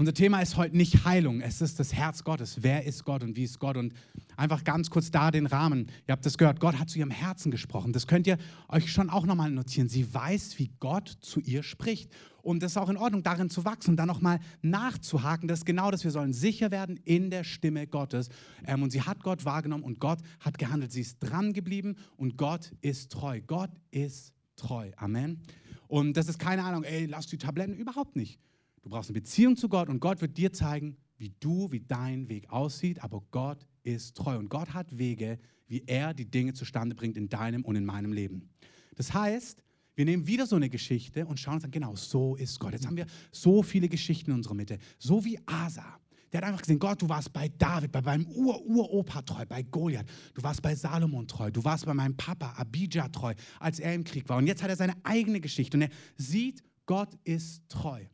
[0.00, 2.62] Unser Thema ist heute nicht Heilung, es ist das Herz Gottes.
[2.62, 3.76] Wer ist Gott und wie ist Gott?
[3.76, 3.92] Und
[4.34, 5.88] einfach ganz kurz da den Rahmen.
[6.08, 7.92] Ihr habt das gehört, Gott hat zu ihrem Herzen gesprochen.
[7.92, 8.38] Das könnt ihr
[8.70, 9.90] euch schon auch nochmal notieren.
[9.90, 12.10] Sie weiß, wie Gott zu ihr spricht.
[12.40, 15.48] Und das ist auch in Ordnung, darin zu wachsen und dann nochmal nachzuhaken.
[15.48, 18.30] Das ist genau das, wir sollen sicher werden in der Stimme Gottes.
[18.66, 20.92] Ähm, und sie hat Gott wahrgenommen und Gott hat gehandelt.
[20.92, 23.42] Sie ist dran geblieben und Gott ist treu.
[23.46, 24.92] Gott ist treu.
[24.96, 25.42] Amen.
[25.88, 28.40] Und das ist keine Ahnung, ey, lass die Tabletten überhaupt nicht.
[28.82, 32.28] Du brauchst eine Beziehung zu Gott und Gott wird dir zeigen, wie du, wie dein
[32.28, 36.94] Weg aussieht, aber Gott ist treu und Gott hat Wege, wie er die Dinge zustande
[36.94, 38.48] bringt in deinem und in meinem Leben.
[38.96, 39.62] Das heißt,
[39.94, 42.72] wir nehmen wieder so eine Geschichte und schauen uns an, genau, so ist Gott.
[42.72, 45.98] Jetzt haben wir so viele Geschichten in unserer Mitte, so wie Asa.
[46.32, 50.06] Der hat einfach gesehen, Gott, du warst bei David, bei meinem Ur-Ur-Opa treu, bei Goliath.
[50.32, 51.50] Du warst bei Salomon treu.
[51.50, 54.38] Du warst bei meinem Papa Abijah treu, als er im Krieg war.
[54.38, 58.04] Und jetzt hat er seine eigene Geschichte und er sieht, Gott ist treu.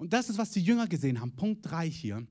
[0.00, 1.36] Und das ist, was die Jünger gesehen haben.
[1.36, 2.26] Punkt 3 hier.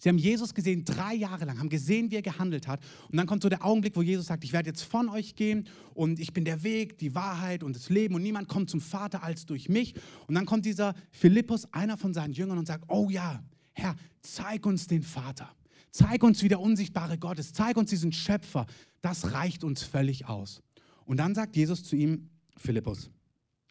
[0.00, 2.82] Sie haben Jesus gesehen drei Jahre lang, haben gesehen, wie er gehandelt hat.
[3.08, 5.68] Und dann kommt so der Augenblick, wo Jesus sagt, ich werde jetzt von euch gehen
[5.94, 9.22] und ich bin der Weg, die Wahrheit und das Leben und niemand kommt zum Vater
[9.22, 9.94] als durch mich.
[10.26, 13.40] Und dann kommt dieser Philippus, einer von seinen Jüngern, und sagt, oh ja,
[13.72, 15.48] Herr, zeig uns den Vater.
[15.92, 17.54] Zeig uns, wie der unsichtbare Gott ist.
[17.54, 18.66] Zeig uns diesen Schöpfer.
[19.00, 20.60] Das reicht uns völlig aus.
[21.04, 23.10] Und dann sagt Jesus zu ihm, Philippus,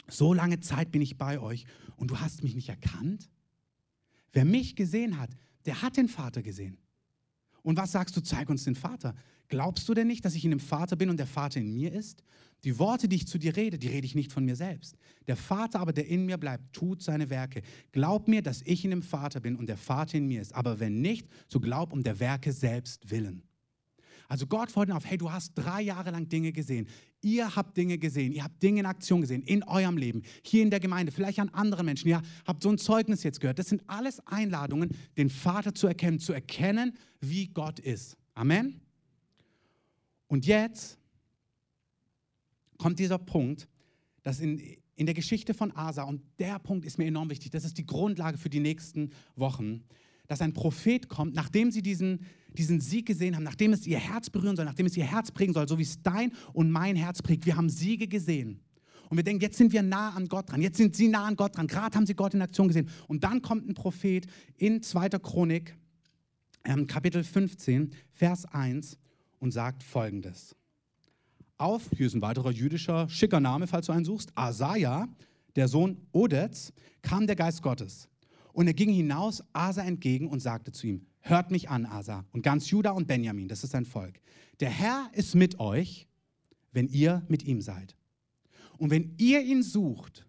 [0.09, 1.65] so lange Zeit bin ich bei euch
[1.97, 3.29] und du hast mich nicht erkannt?
[4.31, 5.31] Wer mich gesehen hat,
[5.65, 6.77] der hat den Vater gesehen.
[7.61, 9.15] Und was sagst du, zeig uns den Vater?
[9.47, 11.91] Glaubst du denn nicht, dass ich in dem Vater bin und der Vater in mir
[11.91, 12.23] ist?
[12.63, 14.95] Die Worte, die ich zu dir rede, die rede ich nicht von mir selbst.
[15.27, 17.61] Der Vater aber, der in mir bleibt, tut seine Werke.
[17.91, 20.53] Glaub mir, dass ich in dem Vater bin und der Vater in mir ist.
[20.53, 23.43] Aber wenn nicht, so glaub um der Werke selbst willen.
[24.29, 26.87] Also Gott fordert auf, hey, du hast drei Jahre lang Dinge gesehen.
[27.21, 30.69] Ihr habt Dinge gesehen, ihr habt Dinge in Aktion gesehen, in eurem Leben, hier in
[30.69, 32.07] der Gemeinde, vielleicht an anderen Menschen.
[32.07, 33.57] Ihr habt so ein Zeugnis jetzt gehört.
[33.57, 38.17] Das sind alles Einladungen, den Vater zu erkennen, zu erkennen, wie Gott ist.
[38.35, 38.79] Amen.
[40.27, 40.99] Und jetzt
[42.77, 43.67] kommt dieser Punkt,
[44.21, 44.61] dass in,
[44.95, 47.85] in der Geschichte von Asa, und der Punkt ist mir enorm wichtig, das ist die
[47.85, 49.83] Grundlage für die nächsten Wochen,
[50.29, 52.19] dass ein Prophet kommt, nachdem sie diesen,
[52.53, 55.55] diesen Sieg gesehen haben, nachdem es ihr Herz berühren soll, nachdem es ihr Herz prägen
[55.55, 57.47] soll, so wie es dein und mein Herz prägt.
[57.47, 58.61] Wir haben Siege gesehen.
[59.09, 60.61] Und wir denken, jetzt sind wir nah an Gott dran.
[60.61, 61.65] Jetzt sind sie nah an Gott dran.
[61.65, 62.89] Gerade haben sie Gott in Aktion gesehen.
[63.07, 65.09] Und dann kommt ein Prophet in 2.
[65.17, 65.75] Chronik,
[66.63, 68.99] ähm, Kapitel 15, Vers 1
[69.39, 70.55] und sagt folgendes.
[71.57, 75.07] Auf, hier ist ein weiterer jüdischer schicker Name, falls du einen suchst, Asaja,
[75.55, 78.07] der Sohn Odets, kam der Geist Gottes.
[78.53, 82.41] Und er ging hinaus Asa entgegen und sagte zu ihm, hört mich an, Asa, und
[82.41, 84.19] ganz Juda und Benjamin, das ist sein Volk.
[84.59, 86.07] Der Herr ist mit euch,
[86.71, 87.95] wenn ihr mit ihm seid.
[88.77, 90.25] Und wenn ihr ihn sucht,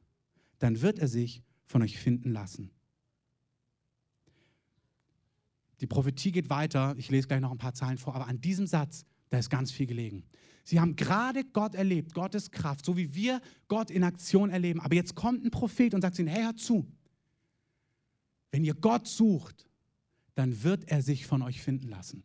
[0.59, 2.71] dann wird er sich von euch finden lassen.
[5.81, 8.67] Die Prophetie geht weiter, ich lese gleich noch ein paar Zahlen vor, aber an diesem
[8.67, 10.25] Satz, da ist ganz viel gelegen.
[10.65, 14.81] Sie haben gerade Gott erlebt, Gottes Kraft, so wie wir Gott in Aktion erleben.
[14.81, 16.87] Aber jetzt kommt ein Prophet und sagt ihnen, hey, hör zu,
[18.51, 19.67] wenn ihr Gott sucht,
[20.35, 22.25] dann wird er sich von euch finden lassen.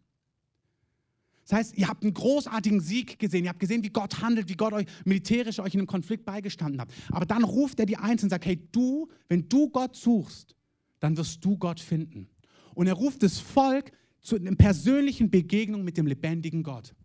[1.48, 3.44] Das heißt, ihr habt einen großartigen Sieg gesehen.
[3.44, 6.82] Ihr habt gesehen, wie Gott handelt, wie Gott euch militärisch euch in einem Konflikt beigestanden
[6.82, 6.90] hat.
[7.12, 10.56] Aber dann ruft er die Einzelnen und sagt, hey, du, wenn du Gott suchst,
[11.00, 12.28] dann wirst du Gott finden.
[12.74, 16.96] Und er ruft das Volk zu einer persönlichen Begegnung mit dem lebendigen Gott.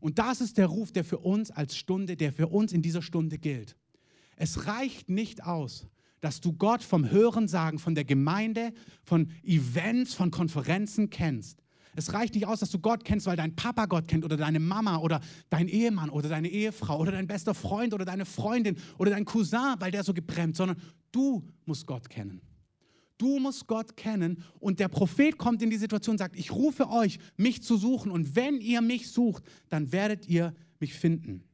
[0.00, 3.00] Und das ist der Ruf, der für uns als Stunde, der für uns in dieser
[3.00, 3.76] Stunde gilt.
[4.36, 5.86] Es reicht nicht aus,
[6.24, 11.62] dass du Gott vom Hörensagen, von der Gemeinde, von Events, von Konferenzen kennst.
[11.96, 14.58] Es reicht nicht aus, dass du Gott kennst, weil dein Papa Gott kennt oder deine
[14.58, 19.10] Mama oder dein Ehemann oder deine Ehefrau oder dein bester Freund oder deine Freundin oder
[19.10, 20.78] dein Cousin, weil der so gebremst, sondern
[21.12, 22.40] du musst Gott kennen.
[23.18, 26.88] Du musst Gott kennen und der Prophet kommt in die Situation und sagt, ich rufe
[26.88, 31.44] euch, mich zu suchen und wenn ihr mich sucht, dann werdet ihr mich finden.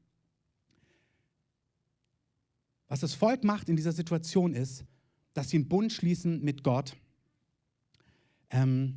[2.91, 4.85] Was das Volk macht in dieser Situation ist,
[5.33, 6.97] dass sie einen Bund schließen mit Gott.
[8.51, 8.97] Ähm,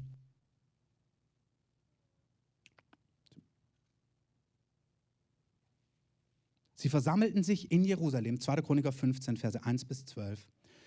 [6.74, 8.64] sie versammelten sich in Jerusalem, 2.
[8.64, 10.44] Chroniker 15, Verse 1 bis 12.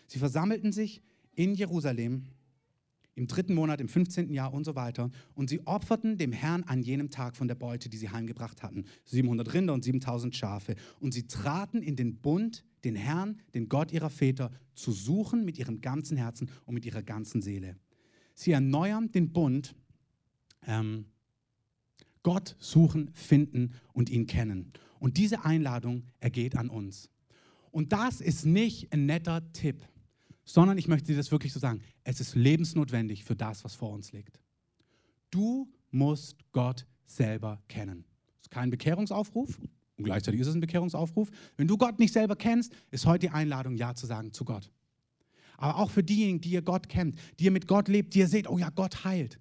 [0.08, 1.00] Sie versammelten sich
[1.36, 2.26] in Jerusalem
[3.14, 4.32] im dritten Monat, im 15.
[4.32, 5.10] Jahr und so weiter.
[5.34, 8.84] Und sie opferten dem Herrn an jenem Tag von der Beute, die sie heimgebracht hatten,
[9.04, 10.74] 700 Rinder und 7000 Schafe.
[10.98, 15.58] Und sie traten in den Bund, den Herrn, den Gott ihrer Väter, zu suchen mit
[15.58, 17.76] ihrem ganzen Herzen und mit ihrer ganzen Seele.
[18.34, 19.74] Sie erneuern den Bund,
[20.66, 21.06] ähm,
[22.22, 24.72] Gott suchen, finden und ihn kennen.
[24.98, 27.10] Und diese Einladung ergeht an uns.
[27.70, 29.86] Und das ist nicht ein netter Tipp
[30.46, 33.90] sondern ich möchte dir das wirklich so sagen, es ist lebensnotwendig für das, was vor
[33.90, 34.40] uns liegt.
[35.30, 38.04] Du musst Gott selber kennen.
[38.36, 39.60] Das ist kein Bekehrungsaufruf
[39.96, 41.30] und gleichzeitig ist es ein Bekehrungsaufruf.
[41.56, 44.70] Wenn du Gott nicht selber kennst, ist heute die Einladung, Ja zu sagen zu Gott.
[45.56, 48.28] Aber auch für diejenigen, die ihr Gott kennt, die ihr mit Gott lebt, die ihr
[48.28, 49.40] seht, oh ja, Gott heilt.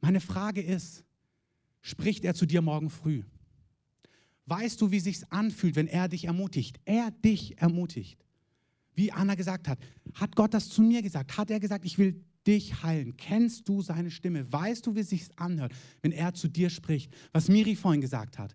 [0.00, 1.04] Meine Frage ist,
[1.80, 3.22] spricht er zu dir morgen früh?
[4.46, 6.80] Weißt du, wie sich's anfühlt, wenn er dich ermutigt?
[6.84, 8.24] Er dich ermutigt.
[8.94, 9.78] Wie Anna gesagt hat,
[10.14, 11.36] hat Gott das zu mir gesagt?
[11.36, 13.16] Hat er gesagt, ich will dich heilen?
[13.16, 14.52] Kennst du seine Stimme?
[14.52, 17.12] Weißt du, wie es sich anhört, wenn er zu dir spricht?
[17.32, 18.54] Was Miri vorhin gesagt hat.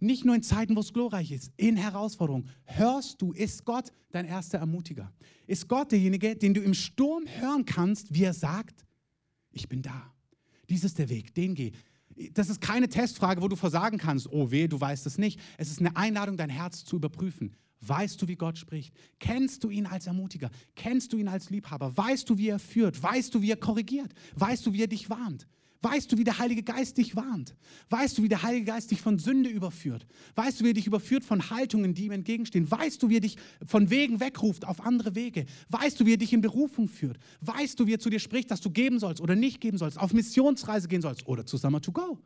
[0.00, 2.48] Nicht nur in Zeiten, wo es glorreich ist, in Herausforderungen.
[2.64, 5.12] Hörst du, ist Gott dein erster Ermutiger?
[5.46, 8.86] Ist Gott derjenige, den du im Sturm hören kannst, wie er sagt,
[9.52, 10.12] ich bin da.
[10.68, 11.72] Dies ist der Weg, den geh.
[12.32, 14.30] Das ist keine Testfrage, wo du versagen kannst.
[14.30, 15.40] Oh weh, du weißt es nicht.
[15.58, 17.54] Es ist eine Einladung, dein Herz zu überprüfen.
[17.80, 18.94] Weißt du, wie Gott spricht?
[19.18, 20.50] Kennst du ihn als Ermutiger?
[20.76, 21.96] Kennst du ihn als Liebhaber?
[21.96, 23.02] Weißt du, wie er führt?
[23.02, 24.12] Weißt du, wie er korrigiert?
[24.36, 25.46] Weißt du, wie er dich warnt?
[25.82, 27.56] Weißt du, wie der Heilige Geist dich warnt?
[27.88, 30.06] Weißt du, wie der Heilige Geist dich von Sünde überführt?
[30.34, 32.70] Weißt du, wie er dich überführt von Haltungen, die ihm entgegenstehen?
[32.70, 35.46] Weißt du, wie er dich von Wegen wegruft auf andere Wege?
[35.70, 37.18] Weißt du, wie er dich in Berufung führt?
[37.40, 39.98] Weißt du, wie er zu dir spricht, dass du geben sollst oder nicht geben sollst,
[39.98, 42.18] auf Missionsreise gehen sollst oder zu Summer to Go?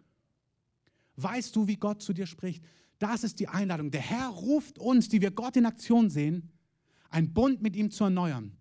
[1.17, 2.65] Weißt du, wie Gott zu dir spricht?
[2.99, 3.93] Das ist die Einladung.
[3.93, 6.51] Der Herr ruft uns, die wir Gott in Aktion sehen,
[7.09, 8.57] einen Bund mit ihm zu erneuern.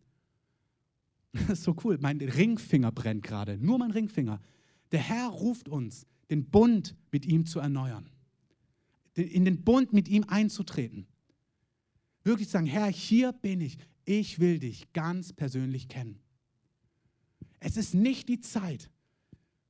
[1.31, 1.97] Das ist so cool.
[1.99, 3.57] Mein Ringfinger brennt gerade.
[3.57, 4.39] Nur mein Ringfinger.
[4.93, 8.09] Der Herr ruft uns, den Bund mit ihm zu erneuern.
[9.15, 11.07] In den Bund mit ihm einzutreten.
[12.23, 13.77] Wirklich sagen, Herr, hier bin ich.
[14.05, 16.19] Ich will dich ganz persönlich kennen.
[17.59, 18.89] Es ist nicht die Zeit,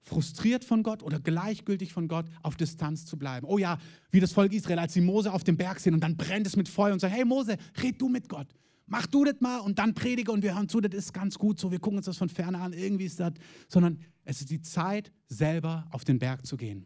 [0.01, 3.47] frustriert von Gott oder gleichgültig von Gott auf Distanz zu bleiben.
[3.47, 3.77] Oh ja,
[4.11, 6.55] wie das Volk Israel, als sie Mose auf dem Berg sehen und dann brennt es
[6.55, 8.47] mit Feuer und sagen, hey Mose, red du mit Gott.
[8.85, 11.59] Mach du das mal und dann predige und wir hören zu, das ist ganz gut
[11.59, 13.33] so, wir gucken uns das von ferne an, irgendwie ist das,
[13.67, 16.85] sondern es ist die Zeit, selber auf den Berg zu gehen.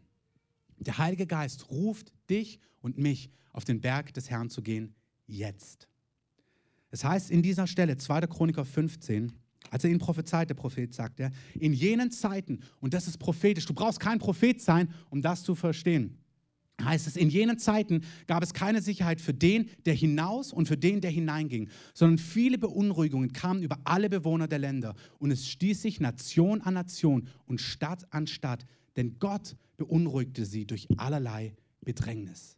[0.78, 4.94] Der Heilige Geist ruft dich und mich, auf den Berg des Herrn zu gehen,
[5.26, 5.88] jetzt.
[6.90, 8.22] Es heißt in dieser Stelle, 2.
[8.28, 9.32] Chroniker 15,
[9.70, 13.66] als er ihnen prophezeit, der Prophet sagt er, in jenen Zeiten, und das ist prophetisch,
[13.66, 16.16] du brauchst kein Prophet sein, um das zu verstehen,
[16.82, 20.76] heißt es, in jenen Zeiten gab es keine Sicherheit für den, der hinaus und für
[20.76, 25.82] den, der hineinging, sondern viele Beunruhigungen kamen über alle Bewohner der Länder und es stieß
[25.82, 28.64] sich Nation an Nation und Stadt an Stadt,
[28.96, 32.56] denn Gott beunruhigte sie durch allerlei Bedrängnis.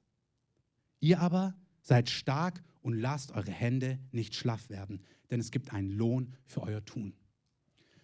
[1.00, 5.90] Ihr aber seid stark und lasst eure Hände nicht schlaff werden, denn es gibt einen
[5.90, 7.14] Lohn für euer Tun.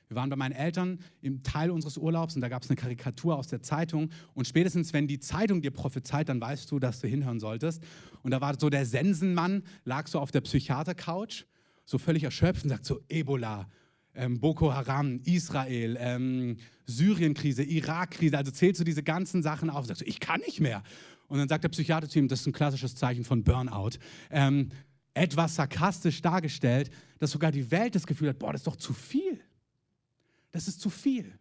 [0.09, 3.37] Wir waren bei meinen Eltern im Teil unseres Urlaubs und da gab es eine Karikatur
[3.37, 4.11] aus der Zeitung.
[4.35, 7.83] Und spätestens, wenn die Zeitung dir prophezeit, dann weißt du, dass du hinhören solltest.
[8.23, 11.45] Und da war so der Sensenmann, lag so auf der Psychiatercouch,
[11.85, 13.69] so völlig erschöpft und sagt so: Ebola,
[14.15, 18.39] ähm, Boko Haram, Israel, ähm, Syrienkrise, Irakkrise.
[18.39, 20.85] Also zählst du diese ganzen Sachen auf und sagst so: Ich kann nicht mehr.
[21.27, 23.99] Und dann sagt der Psychiater zu ihm: Das ist ein klassisches Zeichen von Burnout.
[24.31, 24.69] Ähm,
[25.15, 28.93] etwas sarkastisch dargestellt, dass sogar die Welt das Gefühl hat: Boah, das ist doch zu
[28.93, 29.36] viel.
[30.57, 31.39] Das ist zu viel.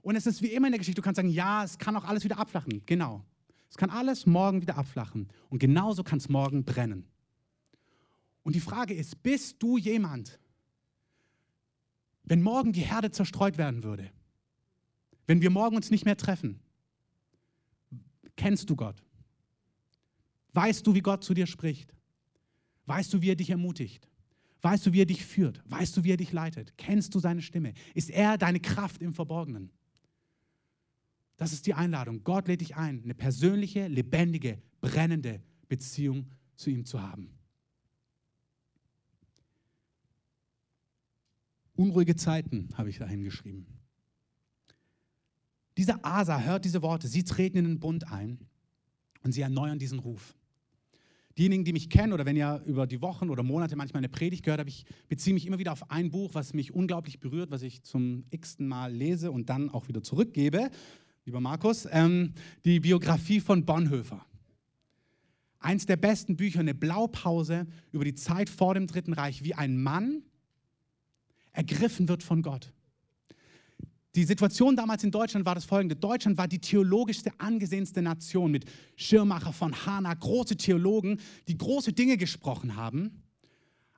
[0.00, 2.04] Und es ist wie immer in der Geschichte, du kannst sagen, ja, es kann auch
[2.04, 2.80] alles wieder abflachen.
[2.86, 3.22] Genau.
[3.68, 5.28] Es kann alles morgen wieder abflachen.
[5.50, 7.06] Und genauso kann es morgen brennen.
[8.42, 10.40] Und die Frage ist, bist du jemand,
[12.22, 14.10] wenn morgen die Herde zerstreut werden würde,
[15.26, 16.58] wenn wir morgen uns nicht mehr treffen,
[18.34, 19.04] kennst du Gott?
[20.54, 21.92] Weißt du, wie Gott zu dir spricht?
[22.86, 24.09] Weißt du, wie er dich ermutigt?
[24.62, 25.62] Weißt du, wie er dich führt?
[25.64, 26.76] Weißt du, wie er dich leitet?
[26.76, 27.72] Kennst du seine Stimme?
[27.94, 29.70] Ist er deine Kraft im Verborgenen?
[31.36, 32.22] Das ist die Einladung.
[32.22, 37.30] Gott lädt dich ein, eine persönliche, lebendige, brennende Beziehung zu ihm zu haben.
[41.74, 43.66] Unruhige Zeiten habe ich da hingeschrieben.
[45.78, 48.38] Dieser Asa hört diese Worte, sie treten in den Bund ein
[49.22, 50.36] und sie erneuern diesen Ruf.
[51.38, 54.44] Diejenigen, die mich kennen oder wenn ihr über die Wochen oder Monate manchmal eine Predigt
[54.44, 57.62] gehört habt, ich beziehe mich immer wieder auf ein Buch, was mich unglaublich berührt, was
[57.62, 60.70] ich zum x-ten Mal lese und dann auch wieder zurückgebe,
[61.24, 64.24] lieber Markus, ähm, die Biografie von Bonhoeffer.
[65.60, 69.80] Eins der besten Bücher, eine Blaupause über die Zeit vor dem Dritten Reich, wie ein
[69.80, 70.22] Mann
[71.52, 72.72] ergriffen wird von Gott.
[74.16, 75.94] Die Situation damals in Deutschland war das folgende.
[75.94, 78.64] Deutschland war die theologischste, angesehenste Nation mit
[78.96, 83.22] Schirmacher von Hana, große Theologen, die große Dinge gesprochen haben,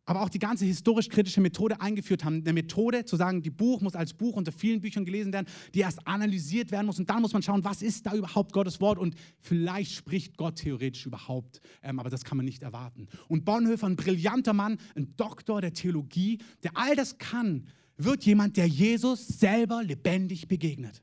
[0.05, 2.43] aber auch die ganze historisch-kritische Methode eingeführt haben.
[2.43, 5.81] Eine Methode zu sagen, die Buch muss als Buch unter vielen Büchern gelesen werden, die
[5.81, 8.99] erst analysiert werden muss und dann muss man schauen, was ist da überhaupt Gottes Wort
[8.99, 13.09] und vielleicht spricht Gott theoretisch überhaupt, ähm, aber das kann man nicht erwarten.
[13.29, 17.67] Und Bonhoeffer, ein brillanter Mann, ein Doktor der Theologie, der all das kann,
[18.05, 21.03] wird jemand, der Jesus selber lebendig begegnet.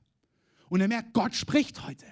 [0.70, 2.06] Und er merkt, Gott spricht heute.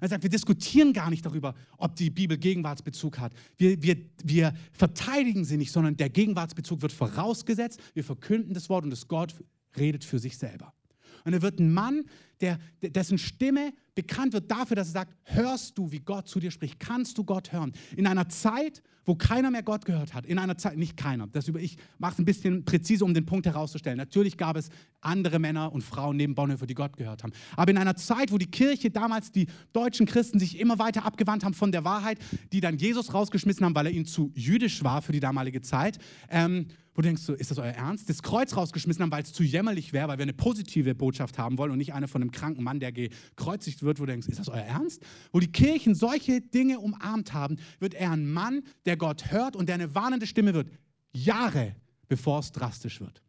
[0.00, 3.32] Er sagt, wir diskutieren gar nicht darüber, ob die Bibel Gegenwartsbezug hat.
[3.56, 7.80] Wir, wir, wir verteidigen sie nicht, sondern der Gegenwartsbezug wird vorausgesetzt.
[7.94, 9.34] Wir verkünden das Wort und das Gott
[9.76, 10.74] redet für sich selber.
[11.24, 12.04] Und er wird ein Mann,
[12.40, 16.50] der, dessen Stimme bekannt wird dafür, dass er sagt, hörst du, wie Gott zu dir
[16.50, 16.78] spricht?
[16.80, 17.72] Kannst du Gott hören?
[17.96, 21.48] In einer Zeit, wo keiner mehr Gott gehört hat, in einer Zeit, nicht keiner, das
[21.48, 23.96] über, ich mache es ein bisschen präzise, um den Punkt herauszustellen.
[23.96, 24.68] Natürlich gab es
[25.00, 27.32] andere Männer und Frauen neben Bonhoeffer, die Gott gehört haben.
[27.56, 31.44] Aber in einer Zeit, wo die Kirche damals, die deutschen Christen sich immer weiter abgewandt
[31.44, 32.18] haben von der Wahrheit,
[32.52, 35.98] die dann Jesus rausgeschmissen haben, weil er ihnen zu jüdisch war für die damalige Zeit,
[36.30, 38.08] ähm, wo du denkst, so, ist das euer Ernst?
[38.08, 41.58] Das Kreuz rausgeschmissen haben, weil es zu jämmerlich wäre, weil wir eine positive Botschaft haben
[41.58, 44.38] wollen und nicht eine von einem kranken Mann, der gekreuzigt wird, wo du denkst, ist
[44.38, 45.02] das euer Ernst?
[45.32, 49.68] Wo die Kirchen solche Dinge umarmt haben, wird er ein Mann, der Gott hört und
[49.68, 50.70] der eine warnende Stimme wird,
[51.12, 51.76] Jahre
[52.08, 53.22] bevor es drastisch wird.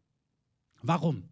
[0.82, 1.24] Warum?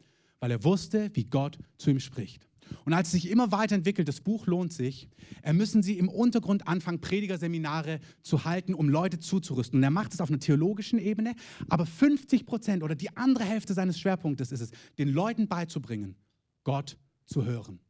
[0.44, 2.46] weil er wusste, wie Gott zu ihm spricht.
[2.84, 5.08] Und als es sich immer weiterentwickelt, das Buch lohnt sich,
[5.52, 9.78] müssen sie im Untergrund anfangen, Predigerseminare zu halten, um Leute zuzurüsten.
[9.78, 11.34] Und er macht es auf einer theologischen Ebene,
[11.68, 16.16] aber 50 Prozent oder die andere Hälfte seines Schwerpunktes ist es, den Leuten beizubringen,
[16.62, 17.80] Gott zu hören.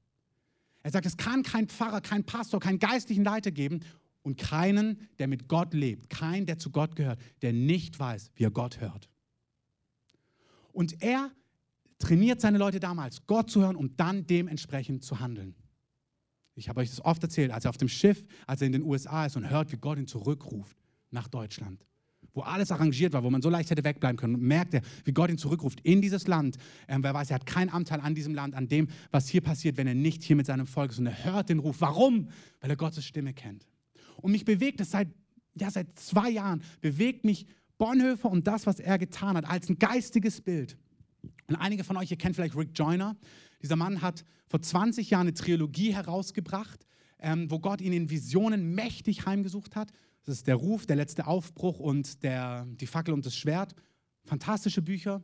[0.82, 3.80] Er sagt, es kann kein Pfarrer, kein Pastor, keinen geistlichen Leiter geben
[4.22, 8.44] und keinen, der mit Gott lebt, keinen, der zu Gott gehört, der nicht weiß, wie
[8.44, 9.08] er Gott hört.
[10.72, 11.30] Und er
[11.98, 15.54] trainiert seine Leute damals, Gott zu hören, um dann dementsprechend zu handeln.
[16.56, 18.82] Ich habe euch das oft erzählt, als er auf dem Schiff, als er in den
[18.82, 20.76] USA ist und hört, wie Gott ihn zurückruft
[21.10, 21.84] nach Deutschland,
[22.32, 25.12] wo alles arrangiert war, wo man so leicht hätte wegbleiben können, und merkt er, wie
[25.12, 26.56] Gott ihn zurückruft in dieses Land.
[26.86, 29.76] Ähm, wer weiß, er hat keinen Anteil an diesem Land, an dem, was hier passiert,
[29.76, 30.98] wenn er nicht hier mit seinem Volk ist.
[30.98, 31.80] Und er hört den Ruf.
[31.80, 32.28] Warum?
[32.60, 33.66] Weil er Gottes Stimme kennt.
[34.16, 35.08] Und mich bewegt es seit,
[35.54, 37.46] ja, seit zwei Jahren, bewegt mich
[37.78, 40.76] Bonhoeffer und das, was er getan hat, als ein geistiges Bild.
[41.48, 43.16] Und einige von euch, ihr kennt vielleicht Rick Joyner.
[43.62, 46.86] Dieser Mann hat vor 20 Jahren eine Trilogie herausgebracht,
[47.18, 49.90] ähm, wo Gott ihn in Visionen mächtig heimgesucht hat.
[50.24, 53.74] Das ist der Ruf, der letzte Aufbruch und der, die Fackel und das Schwert.
[54.24, 55.22] Fantastische Bücher,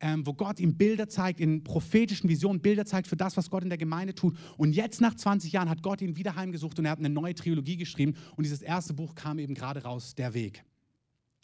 [0.00, 3.62] ähm, wo Gott ihm Bilder zeigt, in prophetischen Visionen Bilder zeigt für das, was Gott
[3.62, 4.36] in der Gemeinde tut.
[4.58, 7.34] Und jetzt nach 20 Jahren hat Gott ihn wieder heimgesucht und er hat eine neue
[7.34, 8.14] Trilogie geschrieben.
[8.36, 10.62] Und dieses erste Buch kam eben gerade raus, Der Weg.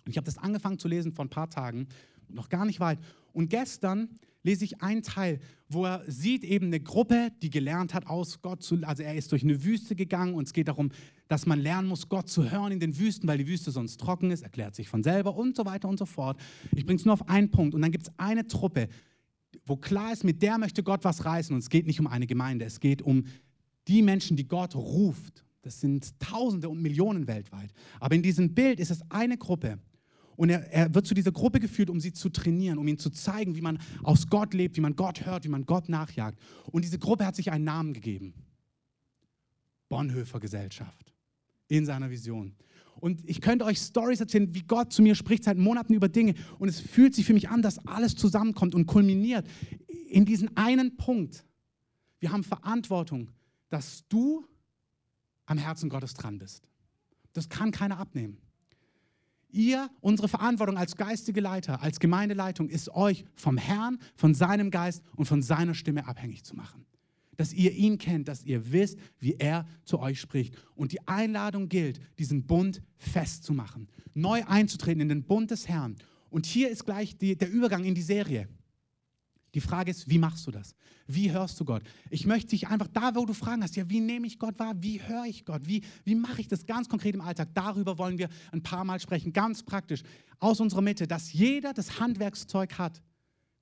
[0.05, 1.89] Und ich habe das angefangen zu lesen vor ein paar Tagen,
[2.29, 2.99] noch gar nicht weit.
[3.35, 8.07] Und gestern lese ich einen Teil, wo er sieht eben eine Gruppe, die gelernt hat,
[8.07, 10.91] aus Gott zu, also er ist durch eine Wüste gegangen und es geht darum,
[11.29, 14.31] dass man lernen muss, Gott zu hören in den Wüsten, weil die Wüste sonst trocken
[14.31, 16.39] ist, erklärt sich von selber und so weiter und so fort.
[16.75, 18.89] Ich bringe es nur auf einen Punkt und dann gibt es eine Truppe,
[19.67, 22.27] wo klar ist, mit der möchte Gott was reißen und es geht nicht um eine
[22.27, 23.25] Gemeinde, es geht um
[23.89, 25.45] die Menschen, die Gott ruft.
[25.63, 27.73] Das sind Tausende und Millionen weltweit.
[27.99, 29.79] Aber in diesem Bild ist es eine Gruppe
[30.37, 33.11] und er, er, wird zu dieser Gruppe geführt, um sie zu trainieren, um ihnen zu
[33.11, 36.39] zeigen, wie man aus Gott lebt, wie man Gott hört, wie man Gott nachjagt.
[36.71, 38.35] Und diese Gruppe hat sich einen Namen gegeben.
[39.89, 41.13] Bonhoeffer Gesellschaft.
[41.69, 42.55] In seiner Vision.
[42.97, 46.35] Und ich könnte euch Stories erzählen, wie Gott zu mir spricht seit Monaten über Dinge.
[46.59, 49.47] Und es fühlt sich für mich an, dass alles zusammenkommt und kulminiert
[50.09, 51.45] in diesen einen Punkt.
[52.21, 53.31] Wir haben Verantwortung,
[53.69, 54.45] dass du
[55.47, 56.69] am Herzen Gottes dran bist.
[57.33, 58.39] Das kann keiner abnehmen.
[59.55, 65.03] Ihr, unsere Verantwortung als geistige Leiter, als Gemeindeleitung ist euch vom Herrn, von seinem Geist
[65.15, 66.85] und von seiner Stimme abhängig zu machen.
[67.37, 70.57] Dass ihr ihn kennt, dass ihr wisst, wie er zu euch spricht.
[70.75, 75.97] Und die Einladung gilt, diesen Bund festzumachen, neu einzutreten in den Bund des Herrn.
[76.31, 78.49] Und hier ist gleich die, der Übergang in die Serie.
[79.55, 80.75] Die Frage ist, wie machst du das?
[81.07, 81.83] Wie hörst du Gott?
[82.11, 84.75] Ich möchte dich einfach da, wo du Fragen hast, ja, wie nehme ich Gott wahr?
[84.79, 85.63] Wie höre ich Gott?
[85.67, 87.49] Wie, wie mache ich das ganz konkret im Alltag?
[87.55, 90.03] Darüber wollen wir ein paar Mal sprechen, ganz praktisch,
[90.41, 93.01] aus unserer Mitte, dass jeder das Handwerkszeug hat,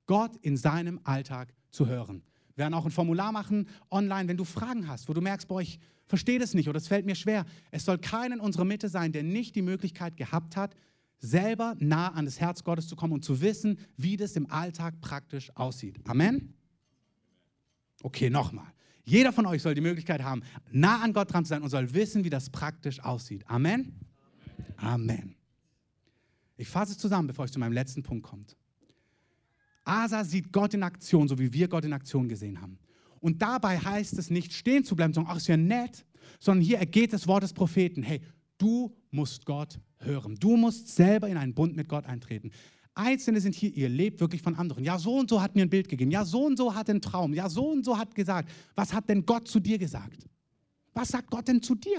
[0.06, 2.22] Gott in seinem Alltag zu hören.
[2.54, 5.60] Wir werden auch ein Formular machen online, wenn du Fragen hast, wo du merkst, boah,
[5.60, 7.44] ich verstehe das nicht oder es fällt mir schwer.
[7.70, 10.74] Es soll keiner in unserer Mitte sein, der nicht die Möglichkeit gehabt hat,
[11.22, 15.00] selber nah an das Herz Gottes zu kommen und zu wissen, wie das im Alltag
[15.00, 15.98] praktisch aussieht.
[16.04, 16.52] Amen?
[18.02, 18.66] Okay, nochmal.
[19.04, 21.94] Jeder von euch soll die Möglichkeit haben, nah an Gott dran zu sein und soll
[21.94, 23.48] wissen, wie das praktisch aussieht.
[23.48, 23.98] Amen?
[24.76, 25.36] Amen.
[26.56, 28.44] Ich fasse es zusammen, bevor ich zu meinem letzten Punkt komme.
[29.84, 32.78] Asa sieht Gott in Aktion, so wie wir Gott in Aktion gesehen haben.
[33.20, 36.04] Und dabei heißt es nicht stehen zu bleiben, sondern ach, ist ja nett,
[36.40, 38.02] sondern hier ergeht das Wort des Propheten.
[38.02, 38.20] Hey,
[38.58, 40.36] du musst Gott hören.
[40.38, 42.50] Du musst selber in einen Bund mit Gott eintreten.
[42.94, 44.84] Einzelne sind hier, ihr lebt wirklich von anderen.
[44.84, 46.10] Ja, so und so hat mir ein Bild gegeben.
[46.10, 47.32] Ja, so und so hat einen Traum.
[47.32, 48.50] Ja, so und so hat gesagt.
[48.74, 50.26] Was hat denn Gott zu dir gesagt?
[50.92, 51.98] Was sagt Gott denn zu dir?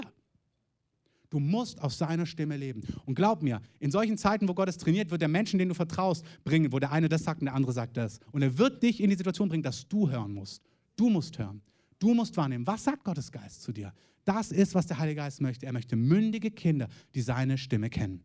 [1.30, 2.82] Du musst aus seiner Stimme leben.
[3.06, 5.74] Und glaub mir, in solchen Zeiten, wo Gott es trainiert, wird der Menschen, denen du
[5.74, 8.20] vertraust, bringen, wo der eine das sagt und der andere sagt das.
[8.30, 10.62] Und er wird dich in die Situation bringen, dass du hören musst.
[10.94, 11.60] Du musst hören.
[11.98, 12.64] Du musst wahrnehmen.
[12.68, 13.92] Was sagt Gottes Geist zu dir?
[14.24, 15.66] Das ist, was der Heilige Geist möchte.
[15.66, 18.24] Er möchte mündige Kinder, die seine Stimme kennen.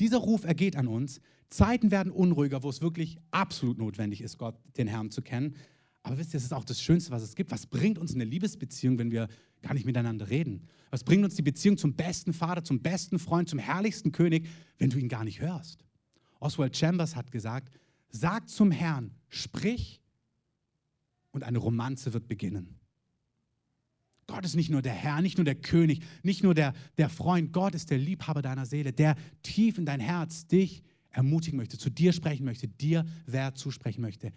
[0.00, 1.20] Dieser Ruf ergeht an uns.
[1.48, 5.54] Zeiten werden unruhiger, wo es wirklich absolut notwendig ist, Gott, den Herrn zu kennen.
[6.02, 7.50] Aber wisst ihr, das ist auch das Schönste, was es gibt.
[7.50, 9.28] Was bringt uns eine Liebesbeziehung, wenn wir
[9.60, 10.66] gar nicht miteinander reden?
[10.90, 14.90] Was bringt uns die Beziehung zum besten Vater, zum besten Freund, zum herrlichsten König, wenn
[14.90, 15.84] du ihn gar nicht hörst?
[16.40, 20.00] Oswald Chambers hat gesagt, sag zum Herrn, sprich
[21.30, 22.80] und eine Romanze wird beginnen.
[24.26, 27.52] Gott ist nicht nur der Herr, nicht nur der König, nicht nur der, der Freund.
[27.52, 31.90] Gott ist der Liebhaber deiner Seele, der tief in dein Herz dich ermutigen möchte, zu
[31.90, 34.32] dir sprechen möchte, dir Wert zusprechen möchte.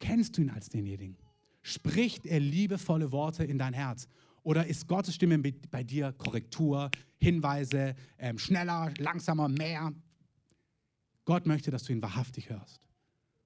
[0.00, 1.16] Kennst du ihn als denjenigen?
[1.62, 4.08] Spricht er liebevolle Worte in dein Herz?
[4.42, 5.38] Oder ist Gottes Stimme
[5.70, 9.92] bei dir Korrektur, Hinweise, ähm, schneller, langsamer, mehr?
[11.24, 12.80] Gott möchte, dass du ihn wahrhaftig hörst.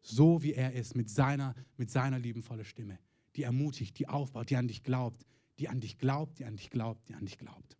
[0.05, 2.99] so wie er ist, mit seiner, mit seiner liebenvollen Stimme,
[3.37, 5.27] die ermutigt, die aufbaut, die an dich glaubt,
[5.59, 7.77] die an dich glaubt, die an dich glaubt, die an dich glaubt.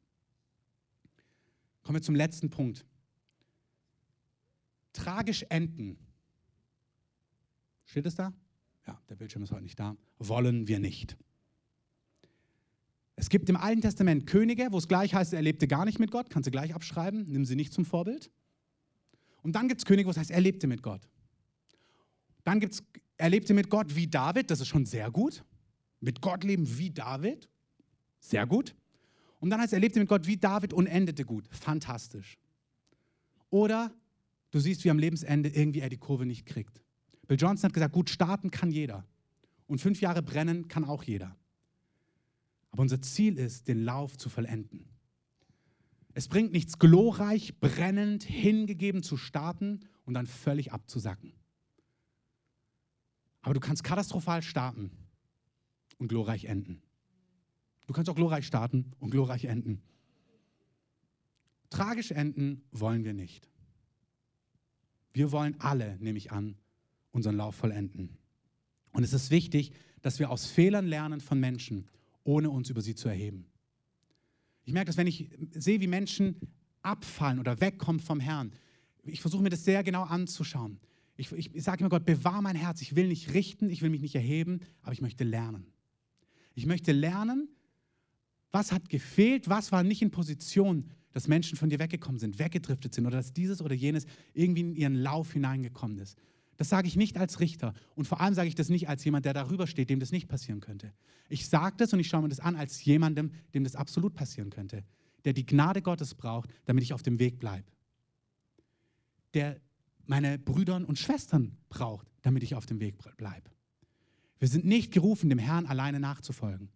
[1.83, 2.87] Kommen wir zum letzten Punkt.
[4.93, 5.99] Tragisch enden.
[7.85, 8.33] Steht es da?
[8.87, 9.97] Ja, der Bildschirm ist heute nicht da.
[10.19, 11.17] Wollen wir nicht.
[13.17, 16.11] Es gibt im Alten Testament Könige, wo es gleich heißt, er lebte gar nicht mit
[16.11, 18.31] Gott, kannst du gleich abschreiben, nimm sie nicht zum Vorbild.
[19.43, 21.09] Und dann gibt es Könige, wo es heißt, er lebte mit Gott.
[22.45, 22.83] Dann gibt es,
[23.23, 25.45] er lebte mit Gott wie David, das ist schon sehr gut.
[26.01, 27.49] Mit Gott leben wie David,
[28.19, 28.75] sehr gut.
[29.39, 32.37] Und dann heißt, er lebte mit Gott wie David und endete gut, fantastisch.
[33.49, 33.95] Oder
[34.51, 36.83] du siehst, wie am Lebensende irgendwie er die Kurve nicht kriegt.
[37.29, 39.07] Bill Johnson hat gesagt, gut starten kann jeder.
[39.69, 41.37] Und fünf Jahre brennen kann auch jeder.
[42.73, 44.89] Aber unser Ziel ist, den Lauf zu vollenden.
[46.13, 51.35] Es bringt nichts, glorreich, brennend, hingegeben zu starten und dann völlig abzusacken.
[53.43, 54.91] Aber du kannst katastrophal starten
[55.99, 56.81] und glorreich enden.
[57.87, 59.83] Du kannst auch glorreich starten und glorreich enden.
[61.71, 63.49] Tragisch enden wollen wir nicht.
[65.13, 66.57] Wir wollen alle, nehme ich an,
[67.11, 68.17] unseren Lauf vollenden.
[68.93, 71.89] Und es ist wichtig, dass wir aus Fehlern lernen von Menschen,
[72.25, 73.47] ohne uns über sie zu erheben.
[74.65, 76.37] Ich merke das, wenn ich sehe, wie Menschen
[76.83, 78.53] abfallen oder wegkommen vom Herrn.
[79.05, 80.79] Ich versuche mir das sehr genau anzuschauen.
[81.17, 82.81] Ich, ich, sage immer Gott, bewahr mein Herz.
[82.81, 85.67] Ich will nicht richten, ich will mich nicht erheben, aber ich möchte lernen.
[86.55, 87.49] Ich möchte lernen,
[88.51, 92.95] was hat gefehlt, was war nicht in Position, dass Menschen von dir weggekommen sind, weggedriftet
[92.95, 96.17] sind oder dass dieses oder jenes irgendwie in ihren Lauf hineingekommen ist.
[96.57, 99.25] Das sage ich nicht als Richter und vor allem sage ich das nicht als jemand,
[99.25, 100.93] der darüber steht, dem das nicht passieren könnte.
[101.29, 104.51] Ich sage das und ich schaue mir das an als jemandem, dem das absolut passieren
[104.51, 104.85] könnte,
[105.25, 107.67] der die Gnade Gottes braucht, damit ich auf dem Weg bleibe.
[109.35, 109.61] Der
[110.07, 113.51] meine Brüder und Schwestern braucht, damit ich auf dem Weg bleibe.
[114.39, 116.69] Wir sind nicht gerufen, dem Herrn alleine nachzufolgen.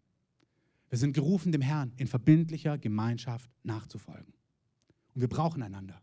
[0.89, 4.33] Wir sind gerufen, dem Herrn in verbindlicher Gemeinschaft nachzufolgen.
[5.15, 6.01] Und wir brauchen einander.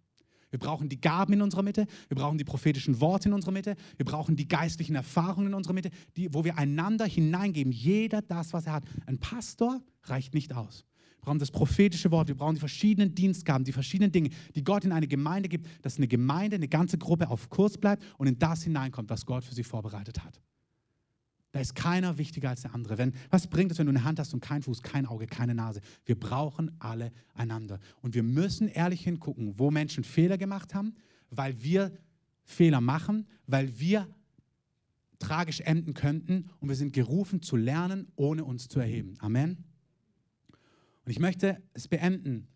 [0.54, 3.76] Wir brauchen die Gaben in unserer Mitte, wir brauchen die prophetischen Worte in unserer Mitte,
[3.98, 8.54] wir brauchen die geistlichen Erfahrungen in unserer Mitte, die, wo wir einander hineingeben, jeder das,
[8.54, 8.84] was er hat.
[9.08, 10.86] Ein Pastor reicht nicht aus.
[11.24, 14.84] Wir brauchen das prophetische Wort, wir brauchen die verschiedenen Dienstgaben, die verschiedenen Dinge, die Gott
[14.84, 18.38] in eine Gemeinde gibt, dass eine Gemeinde, eine ganze Gruppe auf Kurs bleibt und in
[18.38, 20.42] das hineinkommt, was Gott für sie vorbereitet hat.
[21.54, 22.98] Da ist keiner wichtiger als der andere.
[22.98, 25.56] Wenn, was bringt es, wenn du eine Hand hast und kein Fuß, kein Auge, keine
[25.56, 25.80] Nase?
[26.04, 27.80] Wir brauchen alle einander.
[28.02, 30.94] Und wir müssen ehrlich hingucken, wo Menschen Fehler gemacht haben,
[31.30, 31.94] weil wir
[32.44, 34.10] Fehler machen, weil wir
[35.20, 39.14] tragisch enden könnten und wir sind gerufen zu lernen, ohne uns zu erheben.
[39.20, 39.64] Amen.
[41.06, 42.48] Und ich möchte es beenden,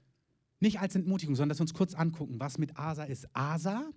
[0.60, 3.28] nicht als Entmutigung, sondern dass wir uns kurz angucken, was mit Asa ist.
[3.34, 3.92] Asa,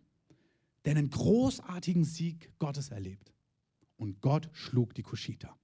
[0.84, 3.32] der einen großartigen Sieg Gottes erlebt.
[3.96, 5.56] Und Gott schlug die Kuschiter.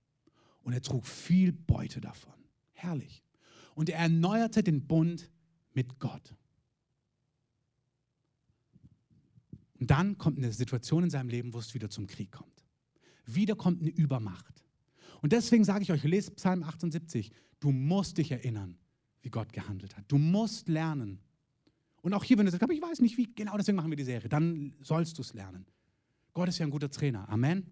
[0.63, 2.35] Und er trug viel Beute davon.
[2.73, 3.23] Herrlich.
[3.75, 5.31] Und er erneuerte den Bund
[5.73, 6.35] mit Gott.
[9.79, 12.65] Und dann kommt eine Situation in seinem Leben, wo es wieder zum Krieg kommt.
[13.27, 14.66] Wieder kommt eine Übermacht.
[15.23, 18.79] Und deswegen sage ich euch, lest Psalm 78, du musst dich erinnern,
[19.23, 20.05] wie Gott gehandelt hat.
[20.09, 21.19] Du musst lernen.
[22.03, 24.05] Und auch hier, wenn du sagst, ich weiß nicht wie, genau deswegen machen wir die
[24.05, 25.67] Serie, dann sollst du es lernen.
[26.35, 27.29] Gott ist ja ein guter Trainer.
[27.29, 27.67] Amen.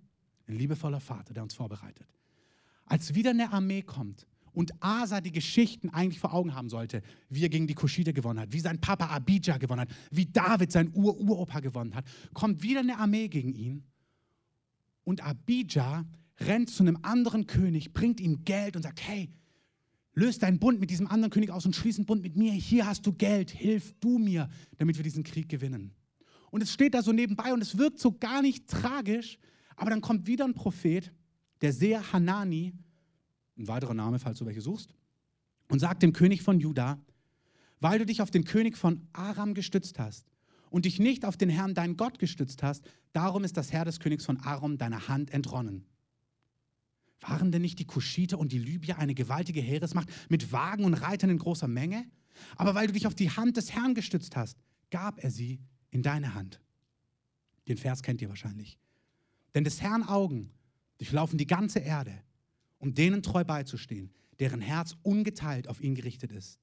[0.46, 2.08] Ein liebevoller Vater, der uns vorbereitet.
[2.86, 7.42] Als wieder eine Armee kommt und Asa die Geschichten eigentlich vor Augen haben sollte, wie
[7.42, 10.90] er gegen die Kuschide gewonnen hat, wie sein Papa Abijah gewonnen hat, wie David sein
[10.94, 13.84] Ur-Uropa gewonnen hat, kommt wieder eine Armee gegen ihn
[15.04, 16.04] und Abijah
[16.40, 19.30] rennt zu einem anderen König, bringt ihm Geld und sagt, hey,
[20.14, 22.52] löst deinen Bund mit diesem anderen König aus und schließ einen Bund mit mir.
[22.52, 25.92] Hier hast du Geld, hilf du mir, damit wir diesen Krieg gewinnen.
[26.50, 29.38] Und es steht da so nebenbei und es wirkt so gar nicht tragisch,
[29.76, 31.12] aber dann kommt wieder ein Prophet,
[31.60, 32.74] der Seher Hanani,
[33.58, 34.94] ein weiterer Name, falls du welche suchst,
[35.68, 37.00] und sagt dem König von Juda,
[37.80, 40.26] weil du dich auf den König von Aram gestützt hast
[40.70, 43.98] und dich nicht auf den Herrn, dein Gott, gestützt hast, darum ist das Herr des
[43.98, 45.84] Königs von Aram deiner Hand entronnen.
[47.20, 51.30] Waren denn nicht die Kuschiter und die Libyer eine gewaltige Heeresmacht mit Wagen und Reitern
[51.30, 52.06] in großer Menge?
[52.56, 54.58] Aber weil du dich auf die Hand des Herrn gestützt hast,
[54.90, 55.60] gab er sie
[55.90, 56.60] in deine Hand.
[57.68, 58.78] Den Vers kennt ihr wahrscheinlich.
[59.54, 60.50] Denn des Herrn Augen
[60.98, 62.22] durchlaufen die ganze Erde,
[62.78, 66.58] um denen treu beizustehen, deren Herz ungeteilt auf ihn gerichtet ist.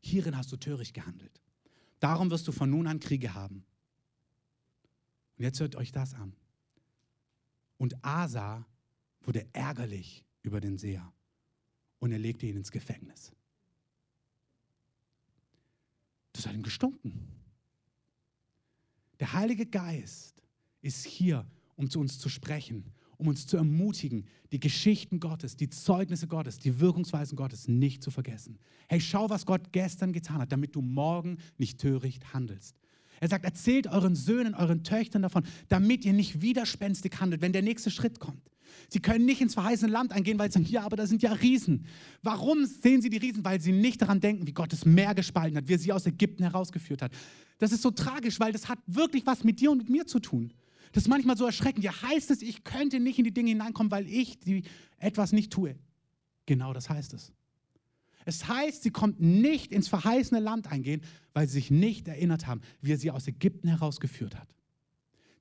[0.00, 1.40] Hierin hast du töricht gehandelt.
[2.00, 3.64] Darum wirst du von nun an Kriege haben.
[5.36, 6.34] Und jetzt hört euch das an.
[7.76, 8.66] Und Asa
[9.22, 11.12] wurde ärgerlich über den Seher
[11.98, 13.32] und er legte ihn ins Gefängnis.
[16.32, 17.28] Das hat ihm gestunken.
[19.18, 20.42] Der Heilige Geist
[20.80, 21.46] ist hier,
[21.76, 22.84] um zu uns zu sprechen,
[23.18, 28.10] um uns zu ermutigen, die Geschichten Gottes, die Zeugnisse Gottes, die Wirkungsweisen Gottes nicht zu
[28.10, 28.58] vergessen.
[28.88, 32.76] Hey, schau, was Gott gestern getan hat, damit du morgen nicht töricht handelst.
[33.20, 37.60] Er sagt, erzählt euren Söhnen, euren Töchtern davon, damit ihr nicht widerspenstig handelt, wenn der
[37.60, 38.50] nächste Schritt kommt.
[38.88, 41.32] Sie können nicht ins verheißene Land eingehen, weil sie sagen, ja, aber da sind ja
[41.32, 41.86] Riesen.
[42.22, 43.44] Warum sehen sie die Riesen?
[43.44, 46.06] Weil sie nicht daran denken, wie Gott das Meer gespalten hat, wie er sie aus
[46.06, 47.12] Ägypten herausgeführt hat.
[47.58, 50.18] Das ist so tragisch, weil das hat wirklich was mit dir und mit mir zu
[50.18, 50.52] tun.
[50.92, 51.84] Das ist manchmal so erschreckend.
[51.84, 54.64] Ja, heißt es, ich könnte nicht in die Dinge hineinkommen, weil ich die
[54.98, 55.76] etwas nicht tue.
[56.46, 57.32] Genau das heißt es.
[58.24, 61.02] Es heißt, sie konnten nicht ins verheißene Land eingehen,
[61.32, 64.54] weil sie sich nicht erinnert haben, wie er sie aus Ägypten herausgeführt hat.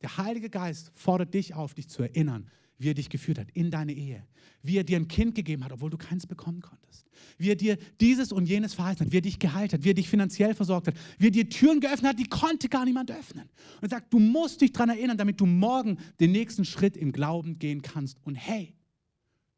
[0.02, 2.50] Der Heilige Geist fordert dich auf, dich zu erinnern,
[2.80, 4.26] wie er dich geführt hat in deine Ehe,
[4.64, 7.06] wie er dir ein Kind gegeben hat, obwohl du keins bekommen konntest,
[7.38, 9.94] wie er dir dieses und jenes verheißen hat, wie er dich geheilt hat, wie er
[9.94, 13.50] dich finanziell versorgt hat, wie er dir Türen geöffnet hat, die konnte gar niemand öffnen.
[13.82, 17.60] Und sagt, du musst dich daran erinnern, damit du morgen den nächsten Schritt im Glauben
[17.60, 18.18] gehen kannst.
[18.24, 18.74] Und hey,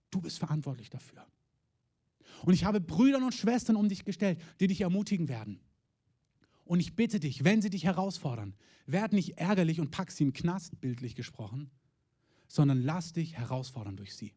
[0.09, 1.25] du bist verantwortlich dafür.
[2.43, 5.59] Und ich habe Brüder und Schwestern um dich gestellt, die dich ermutigen werden.
[6.65, 8.55] Und ich bitte dich, wenn sie dich herausfordern,
[8.87, 11.69] werd nicht ärgerlich und pack sie im Knast, bildlich gesprochen,
[12.51, 14.33] sondern lass dich herausfordern durch sie.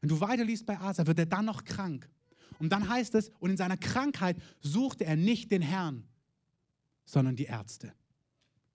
[0.00, 2.08] Wenn du weiterliest bei Asa, wird er dann noch krank.
[2.58, 6.04] Und dann heißt es, und in seiner Krankheit suchte er nicht den Herrn,
[7.04, 7.92] sondern die Ärzte.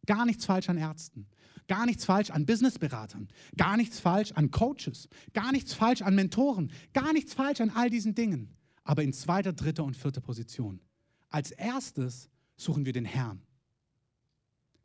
[0.06, 1.28] Gar nichts falsch an Ärzten,
[1.68, 6.72] gar nichts falsch an Businessberatern, gar nichts falsch an Coaches, gar nichts falsch an Mentoren,
[6.94, 8.56] gar nichts falsch an all diesen Dingen.
[8.84, 10.82] Aber in zweiter, dritter und vierter Position.
[11.30, 13.42] Als erstes suchen wir den Herrn.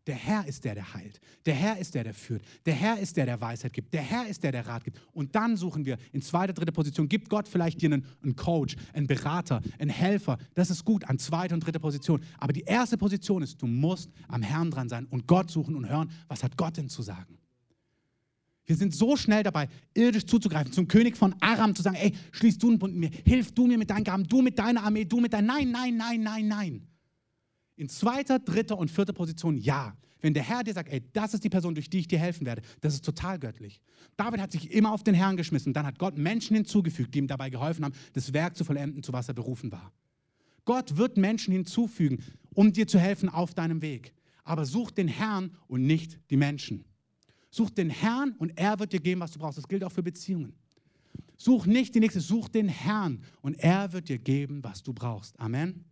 [0.07, 1.21] Der Herr ist der, der heilt.
[1.47, 2.43] Der Herr ist der, der führt.
[2.65, 3.93] Der Herr ist der, der Weisheit gibt.
[3.93, 5.01] Der Herr ist der, der Rat gibt.
[5.13, 7.09] Und dann suchen wir in zweiter, dritter Position.
[7.09, 10.39] Gibt Gott vielleicht dir einen, einen Coach, einen Berater, einen Helfer.
[10.55, 12.23] Das ist gut an zweiter und dritter Position.
[12.39, 15.89] Aber die erste Position ist, du musst am Herrn dran sein und Gott suchen und
[15.89, 17.39] hören, was hat Gott denn zu sagen.
[18.65, 22.59] Wir sind so schnell dabei, irdisch zuzugreifen, zum König von Aram zu sagen, ey, schließ
[22.59, 25.05] du einen Bund mit mir, hilf du mir mit deinen Gaben, du mit deiner Armee,
[25.05, 26.89] du mit deinem, nein, nein, nein, nein, nein.
[27.77, 29.97] In zweiter, dritter und vierter Position ja.
[30.21, 32.47] Wenn der Herr dir sagt, ey, das ist die Person, durch die ich dir helfen
[32.47, 33.81] werde, das ist total göttlich.
[34.17, 35.75] David hat sich immer auf den Herrn geschmissen.
[35.75, 39.13] Dann hat Gott Menschen hinzugefügt, die ihm dabei geholfen haben, das Werk zu vollenden, zu
[39.13, 39.93] was er berufen war.
[40.65, 42.25] Gott wird Menschen hinzufügen,
[42.55, 44.15] um dir zu helfen auf deinem Weg.
[44.43, 46.85] Aber such den Herrn und nicht die Menschen.
[47.51, 49.59] Such den Herrn und er wird dir geben, was du brauchst.
[49.59, 50.55] Das gilt auch für Beziehungen.
[51.37, 55.39] Such nicht die nächste, such den Herrn und er wird dir geben, was du brauchst.
[55.39, 55.85] Amen.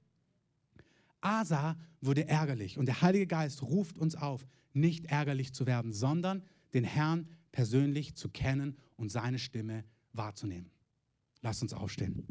[1.25, 6.43] Asa wurde ärgerlich und der Heilige Geist ruft uns auf, nicht ärgerlich zu werden, sondern
[6.75, 10.71] den Herrn persönlich zu kennen und seine Stimme wahrzunehmen.
[11.41, 12.27] Lass uns aufstehen.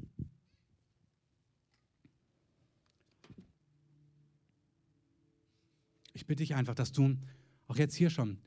[6.14, 7.18] Ich bitte dich einfach, dass du
[7.68, 8.38] auch jetzt hier schon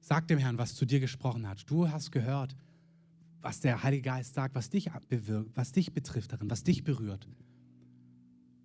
[0.00, 1.68] sag dem Herrn, was zu dir gesprochen hat.
[1.70, 2.56] Du hast gehört,
[3.40, 7.28] was der Heilige Geist sagt, was dich bewirkt, was dich betrifft darin, was dich berührt.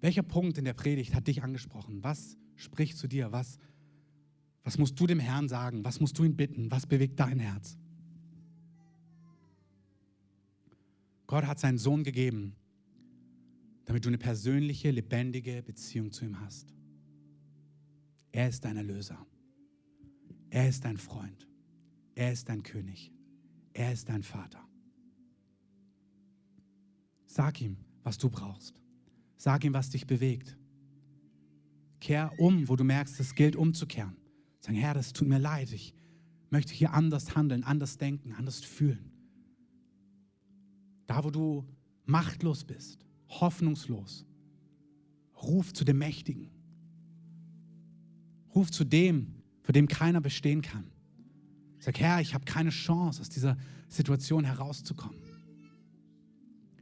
[0.03, 2.03] Welcher Punkt in der Predigt hat dich angesprochen?
[2.03, 3.31] Was spricht zu dir?
[3.31, 3.57] Was,
[4.65, 5.85] was musst du dem Herrn sagen?
[5.85, 6.69] Was musst du ihn bitten?
[6.69, 7.77] Was bewegt dein Herz?
[11.25, 12.53] Gott hat seinen Sohn gegeben,
[13.85, 16.75] damit du eine persönliche, lebendige Beziehung zu ihm hast.
[18.33, 19.25] Er ist dein Erlöser.
[20.49, 21.47] Er ist dein Freund.
[22.13, 23.13] Er ist dein König.
[23.71, 24.67] Er ist dein Vater.
[27.25, 28.82] Sag ihm, was du brauchst.
[29.43, 30.57] Sag ihm, was dich bewegt.
[31.99, 34.15] Kehr um, wo du merkst, es gilt umzukehren.
[34.61, 35.73] Sag, Herr, das tut mir leid.
[35.73, 35.93] Ich
[36.49, 39.11] möchte hier anders handeln, anders denken, anders fühlen.
[41.07, 41.67] Da, wo du
[42.05, 44.25] machtlos bist, hoffnungslos,
[45.41, 46.49] ruf zu dem Mächtigen.
[48.55, 50.89] Ruf zu dem, vor dem keiner bestehen kann.
[51.79, 53.57] Sag, Herr, ich habe keine Chance, aus dieser
[53.89, 55.19] Situation herauszukommen.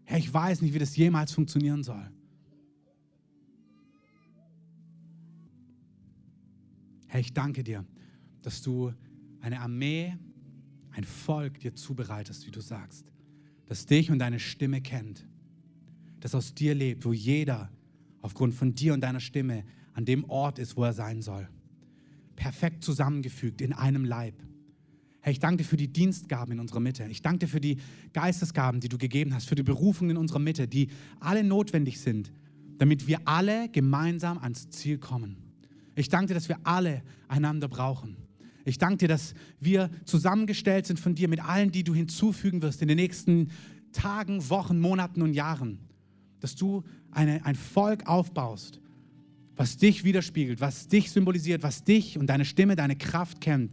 [0.03, 2.11] Herr, ich weiß nicht, wie das jemals funktionieren soll.
[7.11, 7.83] Herr, ich danke dir,
[8.41, 8.93] dass du
[9.41, 10.15] eine Armee,
[10.91, 13.11] ein Volk dir zubereitest, wie du sagst,
[13.65, 15.27] das dich und deine Stimme kennt,
[16.21, 17.69] das aus dir lebt, wo jeder
[18.21, 21.49] aufgrund von dir und deiner Stimme an dem Ort ist, wo er sein soll.
[22.37, 24.41] Perfekt zusammengefügt in einem Leib.
[25.19, 27.05] Herr, ich danke dir für die Dienstgaben in unserer Mitte.
[27.09, 27.75] Ich danke dir für die
[28.13, 30.87] Geistesgaben, die du gegeben hast, für die Berufungen in unserer Mitte, die
[31.19, 32.31] alle notwendig sind,
[32.77, 35.50] damit wir alle gemeinsam ans Ziel kommen.
[35.95, 38.17] Ich danke dir, dass wir alle einander brauchen.
[38.65, 42.81] Ich danke dir, dass wir zusammengestellt sind von dir mit allen, die du hinzufügen wirst
[42.81, 43.49] in den nächsten
[43.91, 45.79] Tagen, Wochen, Monaten und Jahren.
[46.39, 48.79] Dass du eine, ein Volk aufbaust,
[49.55, 53.71] was dich widerspiegelt, was dich symbolisiert, was dich und deine Stimme, deine Kraft kennt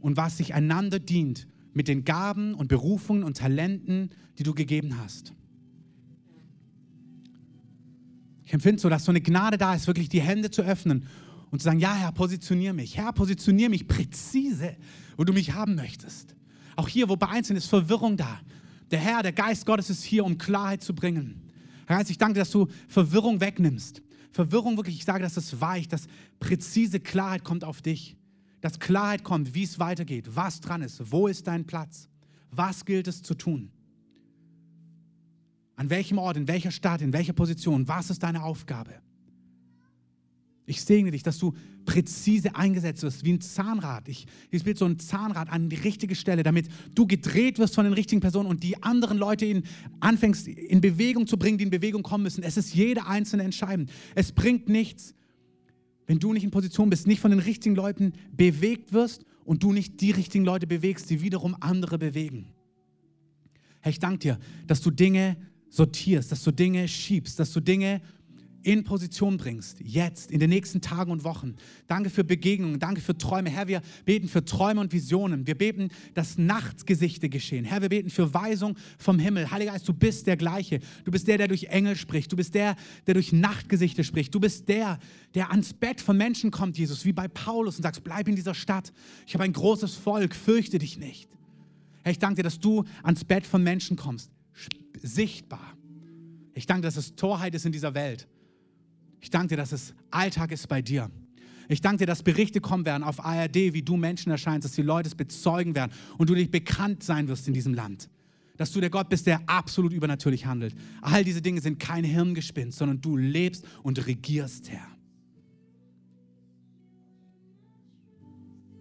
[0.00, 4.98] und was sich einander dient mit den Gaben und Berufungen und Talenten, die du gegeben
[4.98, 5.32] hast.
[8.44, 11.06] Ich empfinde so, dass so eine Gnade da ist, wirklich die Hände zu öffnen
[11.56, 12.98] und zu sagen, ja Herr, positionier mich.
[12.98, 14.76] Herr, positionier mich präzise,
[15.16, 16.36] wo du mich haben möchtest.
[16.76, 18.40] Auch hier, wo bei Einzelnen ist Verwirrung da.
[18.90, 21.50] Der Herr, der Geist Gottes ist hier, um Klarheit zu bringen.
[21.86, 24.02] Herr Geist, ich danke, dass du Verwirrung wegnimmst.
[24.32, 26.08] Verwirrung wirklich, ich sage, dass es weicht, dass
[26.40, 28.18] präzise Klarheit kommt auf dich.
[28.60, 32.10] Dass Klarheit kommt, wie es weitergeht, was dran ist, wo ist dein Platz,
[32.50, 33.70] was gilt es zu tun.
[35.76, 39.00] An welchem Ort, in welcher Stadt, in welcher Position, was ist deine Aufgabe?
[40.66, 41.54] Ich segne dich, dass du
[41.84, 44.08] präzise eingesetzt wirst, wie ein Zahnrad.
[44.08, 47.84] Ich, ich spiele so ein Zahnrad an die richtige Stelle, damit du gedreht wirst von
[47.84, 49.62] den richtigen Personen und die anderen Leute in,
[50.00, 52.42] anfängst in Bewegung zu bringen, die in Bewegung kommen müssen.
[52.42, 53.90] Es ist jeder einzelne entscheidend.
[54.16, 55.14] Es bringt nichts,
[56.08, 59.72] wenn du nicht in Position bist, nicht von den richtigen Leuten bewegt wirst und du
[59.72, 62.48] nicht die richtigen Leute bewegst, die wiederum andere bewegen.
[63.80, 65.36] Herr, ich danke dir, dass du Dinge
[65.68, 68.00] sortierst, dass du Dinge schiebst, dass du Dinge
[68.66, 71.54] in Position bringst, jetzt, in den nächsten Tagen und Wochen.
[71.86, 73.48] Danke für Begegnungen, danke für Träume.
[73.48, 75.46] Herr, wir beten für Träume und Visionen.
[75.46, 77.64] Wir beten, dass Nachtgesichte geschehen.
[77.64, 79.50] Herr, wir beten für Weisung vom Himmel.
[79.50, 80.80] Heiliger Geist, du bist der Gleiche.
[81.04, 82.32] Du bist der, der durch Engel spricht.
[82.32, 84.34] Du bist der, der durch Nachtgesichte spricht.
[84.34, 84.98] Du bist der,
[85.34, 88.54] der ans Bett von Menschen kommt, Jesus, wie bei Paulus und sagst, bleib in dieser
[88.54, 88.92] Stadt.
[89.26, 91.28] Ich habe ein großes Volk, fürchte dich nicht.
[92.02, 94.30] Herr, ich danke dir, dass du ans Bett von Menschen kommst
[95.02, 95.76] sichtbar.
[96.54, 98.26] Ich danke, dass es Torheit ist in dieser Welt.
[99.20, 101.10] Ich danke dir, dass es Alltag ist bei dir.
[101.68, 104.82] Ich danke dir, dass Berichte kommen werden auf ARD, wie du Menschen erscheinst, dass die
[104.82, 108.08] Leute es bezeugen werden und du dich bekannt sein wirst in diesem Land.
[108.56, 110.74] Dass du der Gott bist, der absolut übernatürlich handelt.
[111.02, 114.86] All diese Dinge sind kein Hirngespinst, sondern du lebst und regierst, Herr.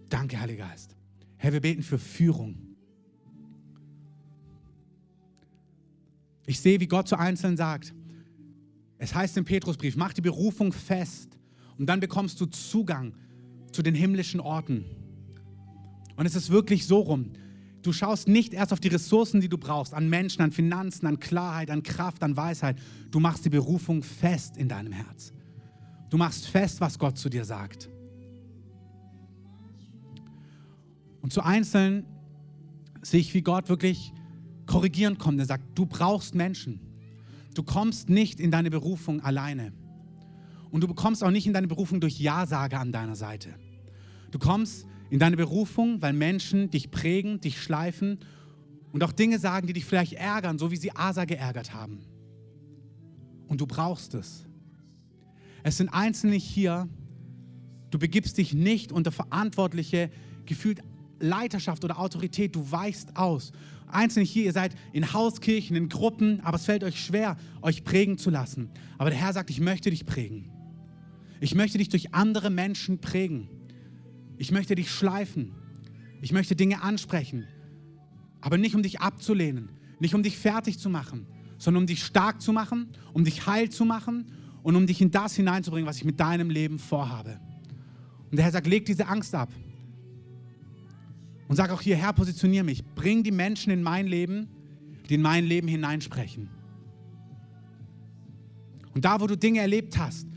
[0.09, 0.95] Danke, Heiliger Geist.
[1.37, 2.55] Herr, wir beten für Führung.
[6.45, 7.93] Ich sehe, wie Gott zu Einzelnen sagt.
[8.97, 11.37] Es heißt im Petrusbrief, mach die Berufung fest
[11.77, 13.13] und dann bekommst du Zugang
[13.71, 14.85] zu den himmlischen Orten.
[16.15, 17.31] Und es ist wirklich so rum.
[17.81, 21.19] Du schaust nicht erst auf die Ressourcen, die du brauchst, an Menschen, an Finanzen, an
[21.19, 22.77] Klarheit, an Kraft, an Weisheit.
[23.11, 25.33] Du machst die Berufung fest in deinem Herz.
[26.09, 27.89] Du machst fest, was Gott zu dir sagt.
[31.21, 32.05] Und zu Einzelnen
[33.01, 34.13] sehe ich, wie Gott wirklich
[34.65, 35.39] korrigieren kommt.
[35.39, 36.79] Er sagt, du brauchst Menschen.
[37.55, 39.73] Du kommst nicht in deine Berufung alleine.
[40.69, 43.55] Und du bekommst auch nicht in deine Berufung durch Ja-Sage an deiner Seite.
[44.29, 48.19] Du kommst in deine Berufung, weil Menschen dich prägen, dich schleifen
[48.91, 51.99] und auch Dinge sagen, die dich vielleicht ärgern, so wie sie Asa geärgert haben.
[53.47, 54.45] Und du brauchst es.
[55.63, 56.89] Es sind Einzelne hier,
[57.89, 60.11] du begibst dich nicht unter verantwortliche,
[60.45, 60.81] gefühlt
[61.19, 63.53] Leiterschaft oder Autorität, du weichst aus.
[63.87, 68.17] Einzelne hier, ihr seid in Hauskirchen, in Gruppen, aber es fällt euch schwer, euch prägen
[68.17, 68.69] zu lassen.
[68.97, 70.51] Aber der Herr sagt, ich möchte dich prägen.
[71.39, 73.49] Ich möchte dich durch andere Menschen prägen.
[74.37, 75.53] Ich möchte dich schleifen.
[76.21, 77.45] Ich möchte Dinge ansprechen.
[78.41, 79.69] Aber nicht um dich abzulehnen,
[79.99, 81.27] nicht um dich fertig zu machen,
[81.57, 84.25] sondern um dich stark zu machen, um dich heil zu machen
[84.63, 87.39] und um dich in das hineinzubringen, was ich mit deinem Leben vorhabe.
[88.29, 89.49] Und der Herr sagt, leg diese Angst ab.
[91.47, 92.83] Und sag auch hier, Herr, positioniere mich.
[92.95, 94.47] Bring die Menschen in mein Leben,
[95.09, 96.49] die in mein Leben hineinsprechen.
[98.93, 100.27] Und da, wo du Dinge erlebt hast,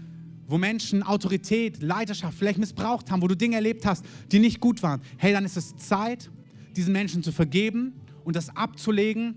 [0.47, 4.83] wo Menschen Autorität, Leiterschaft vielleicht missbraucht haben, wo du Dinge erlebt hast, die nicht gut
[4.83, 6.31] waren, hey, dann ist es Zeit,
[6.75, 7.93] diesen Menschen zu vergeben
[8.25, 9.37] und das abzulegen,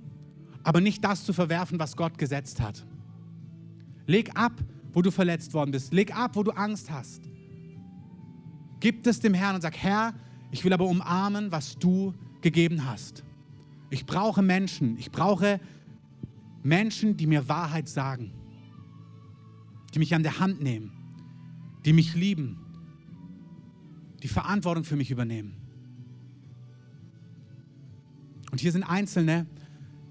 [0.64, 2.86] aber nicht das zu verwerfen, was Gott gesetzt hat.
[4.08, 4.54] Leg ab,
[4.94, 5.94] wo du verletzt worden bist.
[5.94, 7.24] Leg ab, wo du Angst hast.
[8.80, 10.14] Gib es dem Herrn und sag, Herr,
[10.52, 13.24] ich will aber umarmen, was du gegeben hast.
[13.90, 14.98] Ich brauche Menschen.
[14.98, 15.60] Ich brauche
[16.64, 18.34] Menschen, die mir Wahrheit sagen,
[19.94, 20.92] die mich an der Hand nehmen,
[21.86, 22.58] die mich lieben,
[24.24, 25.56] die Verantwortung für mich übernehmen.
[28.52, 29.48] Und hier sind Einzelne,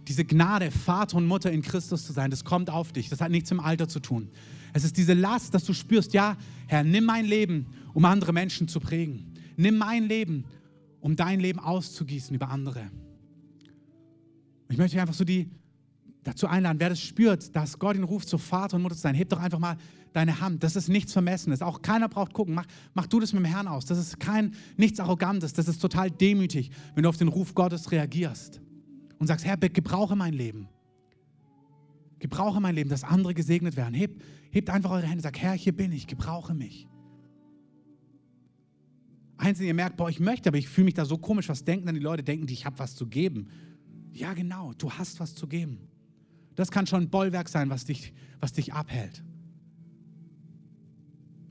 [0.09, 3.09] diese Gnade, Vater und Mutter in Christus zu sein, das kommt auf dich.
[3.11, 4.31] Das hat nichts mit dem Alter zu tun.
[4.73, 6.37] Es ist diese Last, dass du spürst, ja,
[6.67, 9.30] Herr, nimm mein Leben, um andere Menschen zu prägen.
[9.61, 10.47] Nimm mein Leben,
[11.03, 12.91] um dein Leben auszugießen über andere.
[14.71, 15.51] Ich möchte einfach so die
[16.23, 19.15] dazu einladen, wer das spürt, dass Gott ihn ruft, zu Vater und Mutter zu sein,
[19.15, 19.77] heb doch einfach mal
[20.15, 20.63] deine Hand.
[20.63, 21.61] Das ist nichts Vermessenes.
[21.61, 22.55] Auch keiner braucht gucken.
[22.55, 23.85] Mach, mach du das mit dem Herrn aus.
[23.85, 25.53] Das ist kein, nichts Arrogantes.
[25.53, 28.63] Das ist total demütig, wenn du auf den Ruf Gottes reagierst
[29.19, 30.69] und sagst, Herr, gebrauche mein Leben.
[32.19, 33.93] Gebrauche mein Leben, dass andere gesegnet werden.
[33.93, 36.89] Hebt, hebt einfach eure Hände, sag, Herr, hier bin ich, gebrauche mich.
[39.41, 41.49] Einzelne, ihr merkt, boah, ich möchte, aber ich fühle mich da so komisch.
[41.49, 42.23] Was denken dann die Leute?
[42.23, 43.49] Denken die, ich habe was zu geben.
[44.13, 45.89] Ja, genau, du hast was zu geben.
[46.55, 49.23] Das kann schon ein Bollwerk sein, was dich, was dich abhält.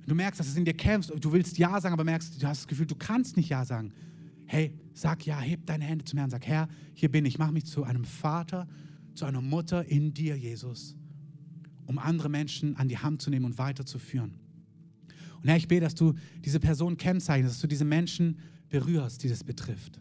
[0.05, 2.61] Du merkst, dass es in dir kämpft, du willst Ja sagen, aber merkst, du hast
[2.61, 3.93] das Gefühl, du kannst nicht Ja sagen.
[4.47, 7.65] Hey, sag Ja, heb deine Hände zum Herrn, sag, Herr, hier bin ich, mach mich
[7.65, 8.67] zu einem Vater,
[9.13, 10.95] zu einer Mutter in dir, Jesus,
[11.85, 14.38] um andere Menschen an die Hand zu nehmen und weiterzuführen.
[15.41, 16.13] Und Herr, ich bete, dass du
[16.43, 18.37] diese Person kennzeichnest, dass du diese Menschen
[18.69, 19.99] berührst, die das betrifft.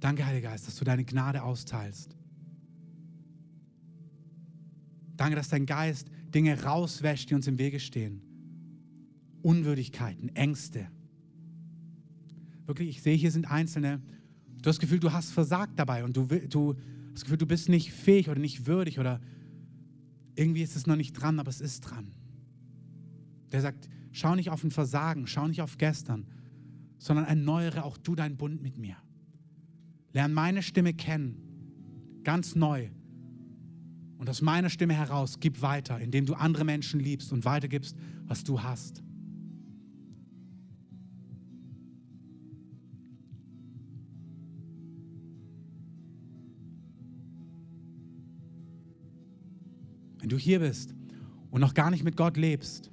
[0.00, 2.16] Danke, Heiliger Geist, dass du deine Gnade austeilst.
[5.16, 8.22] Danke, dass dein Geist Dinge rauswäscht, die uns im Wege stehen.
[9.42, 10.86] Unwürdigkeiten, Ängste.
[12.66, 14.00] Wirklich, ich sehe, hier sind Einzelne.
[14.62, 17.46] Du hast das Gefühl, du hast versagt dabei und du, du hast das Gefühl, du
[17.46, 19.20] bist nicht fähig oder nicht würdig oder
[20.38, 22.12] irgendwie ist es noch nicht dran, aber es ist dran.
[23.50, 26.26] Der sagt, schau nicht auf ein Versagen, schau nicht auf gestern,
[26.98, 28.96] sondern erneuere auch du deinen Bund mit mir.
[30.12, 32.88] Lern meine Stimme kennen, ganz neu.
[34.18, 38.44] Und aus meiner Stimme heraus gib weiter, indem du andere Menschen liebst und weitergibst, was
[38.44, 39.02] du hast.
[50.28, 50.94] Wenn du hier bist
[51.50, 52.90] und noch gar nicht mit Gott lebst,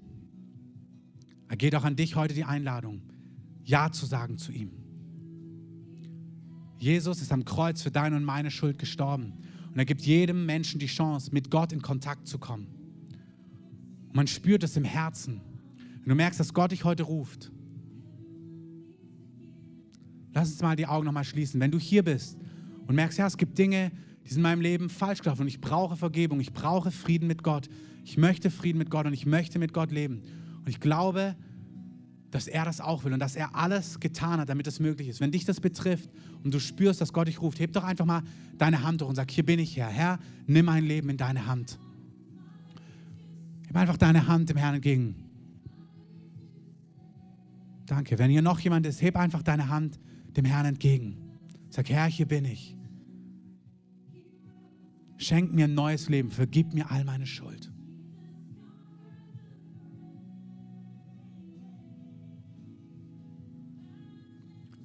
[1.50, 3.02] ergeht auch an dich heute die Einladung,
[3.66, 4.72] Ja zu sagen zu ihm.
[6.78, 9.34] Jesus ist am Kreuz für deine und meine Schuld gestorben.
[9.74, 12.68] Und er gibt jedem Menschen die Chance, mit Gott in Kontakt zu kommen.
[14.08, 15.42] Und man spürt es im Herzen.
[16.04, 17.52] Wenn du merkst, dass Gott dich heute ruft,
[20.34, 21.60] lass uns mal die Augen nochmal schließen.
[21.60, 22.38] Wenn du hier bist
[22.88, 23.92] und merkst, ja, es gibt Dinge,
[24.26, 27.44] die sind in meinem Leben falsch gelaufen und ich brauche Vergebung, ich brauche Frieden mit
[27.44, 27.70] Gott.
[28.04, 30.22] Ich möchte Frieden mit Gott und ich möchte mit Gott leben.
[30.60, 31.36] Und ich glaube,
[32.32, 35.22] dass er das auch will und dass er alles getan hat, damit das möglich ist.
[35.22, 36.10] Wenn dich das betrifft
[36.44, 38.24] und du spürst, dass Gott dich ruft, heb doch einfach mal
[38.58, 39.90] deine Hand hoch und sag, hier bin ich Herr.
[39.90, 41.80] Herr, nimm mein Leben in deine Hand.
[43.68, 45.16] Heb einfach deine Hand dem Herrn entgegen.
[47.86, 48.18] Danke.
[48.18, 50.00] Wenn hier noch jemand ist, heb einfach deine Hand
[50.36, 51.18] dem Herrn entgegen.
[51.70, 52.76] Sag, Herr, hier bin ich.
[55.18, 57.72] Schenk mir ein neues Leben, vergib mir all meine Schuld.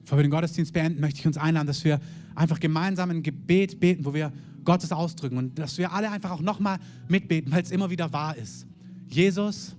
[0.03, 2.01] Bevor wir den Gottesdienst beenden, möchte ich uns einladen, dass wir
[2.35, 4.33] einfach gemeinsam ein Gebet beten, wo wir
[4.65, 6.79] Gottes ausdrücken und dass wir alle einfach auch nochmal
[7.09, 8.67] mitbeten, weil es immer wieder wahr ist.
[9.09, 9.77] Jesus,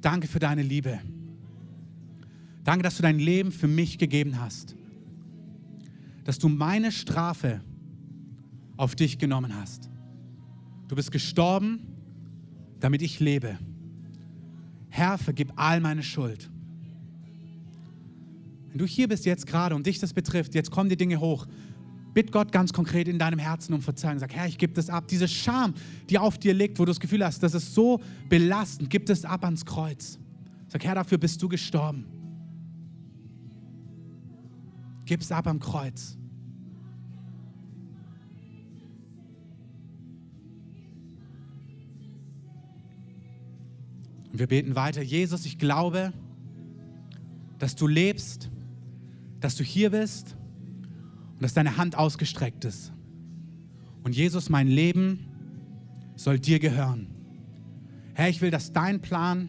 [0.00, 1.00] danke für deine Liebe.
[2.64, 4.74] Danke, dass du dein Leben für mich gegeben hast.
[6.24, 7.60] Dass du meine Strafe
[8.80, 9.90] auf dich genommen hast.
[10.88, 11.86] Du bist gestorben,
[12.80, 13.58] damit ich lebe.
[14.88, 16.50] Herr, vergib all meine Schuld.
[18.68, 21.46] Wenn du hier bist jetzt gerade und dich das betrifft, jetzt kommen die Dinge hoch.
[22.14, 24.18] Bitt Gott ganz konkret in deinem Herzen um Verzeihung.
[24.18, 25.08] Sag, Herr, ich gebe das ab.
[25.08, 25.74] Diese Scham,
[26.08, 28.00] die auf dir liegt, wo du das Gefühl hast, das ist so
[28.30, 30.18] belastend, gib es ab ans Kreuz.
[30.68, 32.06] Sag, Herr, dafür bist du gestorben.
[35.04, 36.16] Gib es ab am Kreuz.
[44.32, 45.02] Und wir beten weiter.
[45.02, 46.12] Jesus, ich glaube,
[47.58, 48.50] dass du lebst
[49.40, 50.36] dass du hier bist
[51.34, 52.92] und dass deine Hand ausgestreckt ist.
[54.02, 55.26] Und Jesus, mein Leben
[56.14, 57.08] soll dir gehören.
[58.14, 59.48] Herr, ich will, dass dein Plan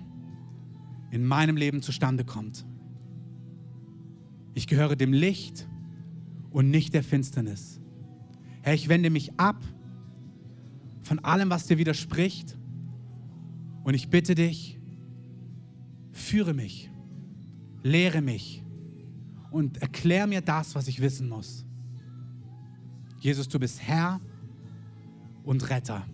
[1.11, 2.65] in meinem Leben zustande kommt.
[4.53, 5.67] Ich gehöre dem Licht
[6.51, 7.79] und nicht der Finsternis.
[8.61, 9.61] Herr, ich wende mich ab
[11.03, 12.57] von allem, was dir widerspricht.
[13.83, 14.79] Und ich bitte dich,
[16.11, 16.89] führe mich,
[17.83, 18.63] lehre mich
[19.49, 21.65] und erklär mir das, was ich wissen muss.
[23.19, 24.19] Jesus, du bist Herr
[25.43, 26.05] und Retter.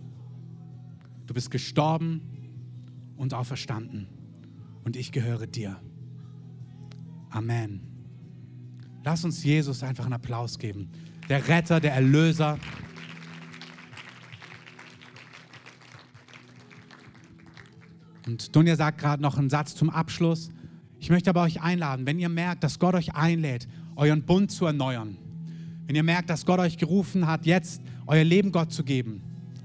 [1.26, 2.20] Du bist gestorben
[3.16, 4.08] und auferstanden.
[4.84, 5.80] Und ich gehöre dir.
[7.30, 7.80] Amen.
[9.04, 10.90] Lass uns Jesus einfach einen Applaus geben.
[11.28, 12.58] Der Retter, der Erlöser.
[18.28, 20.50] Und Dunja sagt gerade noch einen Satz zum Abschluss.
[21.00, 23.66] Ich möchte aber euch einladen, wenn ihr merkt, dass Gott euch einlädt,
[23.96, 25.16] euren Bund zu erneuern,
[25.86, 29.22] wenn ihr merkt, dass Gott euch gerufen hat, jetzt euer Leben Gott zu geben,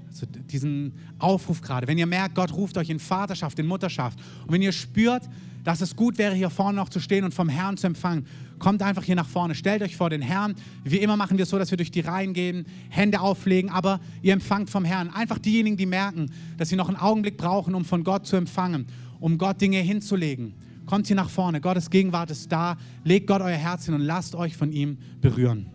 [0.08, 4.52] also diesen Aufruf gerade, wenn ihr merkt, Gott ruft euch in Vaterschaft, in Mutterschaft und
[4.52, 5.28] wenn ihr spürt,
[5.64, 8.26] dass es gut wäre, hier vorne noch zu stehen und vom Herrn zu empfangen.
[8.58, 10.54] Kommt einfach hier nach vorne, stellt euch vor den Herrn.
[10.84, 14.00] Wie immer machen wir es so, dass wir durch die Reihen gehen, Hände auflegen, aber
[14.22, 15.10] ihr empfangt vom Herrn.
[15.10, 18.86] Einfach diejenigen, die merken, dass sie noch einen Augenblick brauchen, um von Gott zu empfangen.
[19.20, 20.52] um Gott Dinge hinzulegen.
[20.84, 21.62] Kommt hier nach vorne.
[21.62, 22.76] Gottes Gegenwart ist da.
[23.04, 25.70] Legt Gott euer Herz hin und lasst euch von ihm berühren.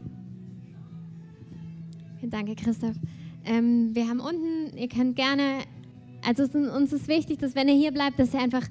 [2.22, 2.96] Danke, Christoph.
[3.44, 5.62] Ähm, wir haben unten, ihr könnt gerne,
[6.24, 8.68] also uns ist wichtig, dass wenn ihr hier bleibt, dass ihr einfach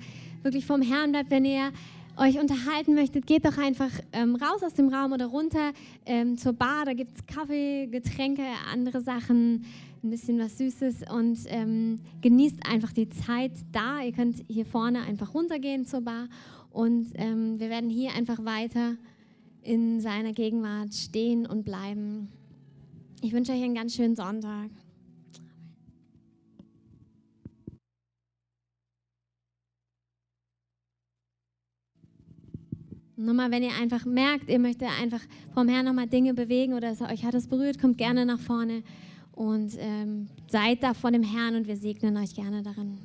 [0.49, 1.30] wirklich vom Herrn bleibt.
[1.30, 1.72] Wenn ihr
[2.16, 5.72] euch unterhalten möchtet, geht doch einfach ähm, raus aus dem Raum oder runter
[6.07, 6.86] ähm, zur Bar.
[6.86, 9.66] Da gibt es Kaffee, Getränke, andere Sachen,
[10.03, 14.01] ein bisschen was Süßes und ähm, genießt einfach die Zeit da.
[14.01, 16.28] Ihr könnt hier vorne einfach runtergehen zur Bar
[16.70, 18.96] und ähm, wir werden hier einfach weiter
[19.62, 22.28] in seiner Gegenwart stehen und bleiben.
[23.20, 24.70] Ich wünsche euch einen ganz schönen Sonntag.
[33.21, 35.21] Nochmal, wenn ihr einfach merkt, ihr möchtet einfach
[35.53, 38.85] vom Herrn nochmal Dinge bewegen oder euch hat es berührt, kommt gerne nach vorne
[39.33, 42.99] und ähm, seid da vor dem Herrn und wir segnen euch gerne darin.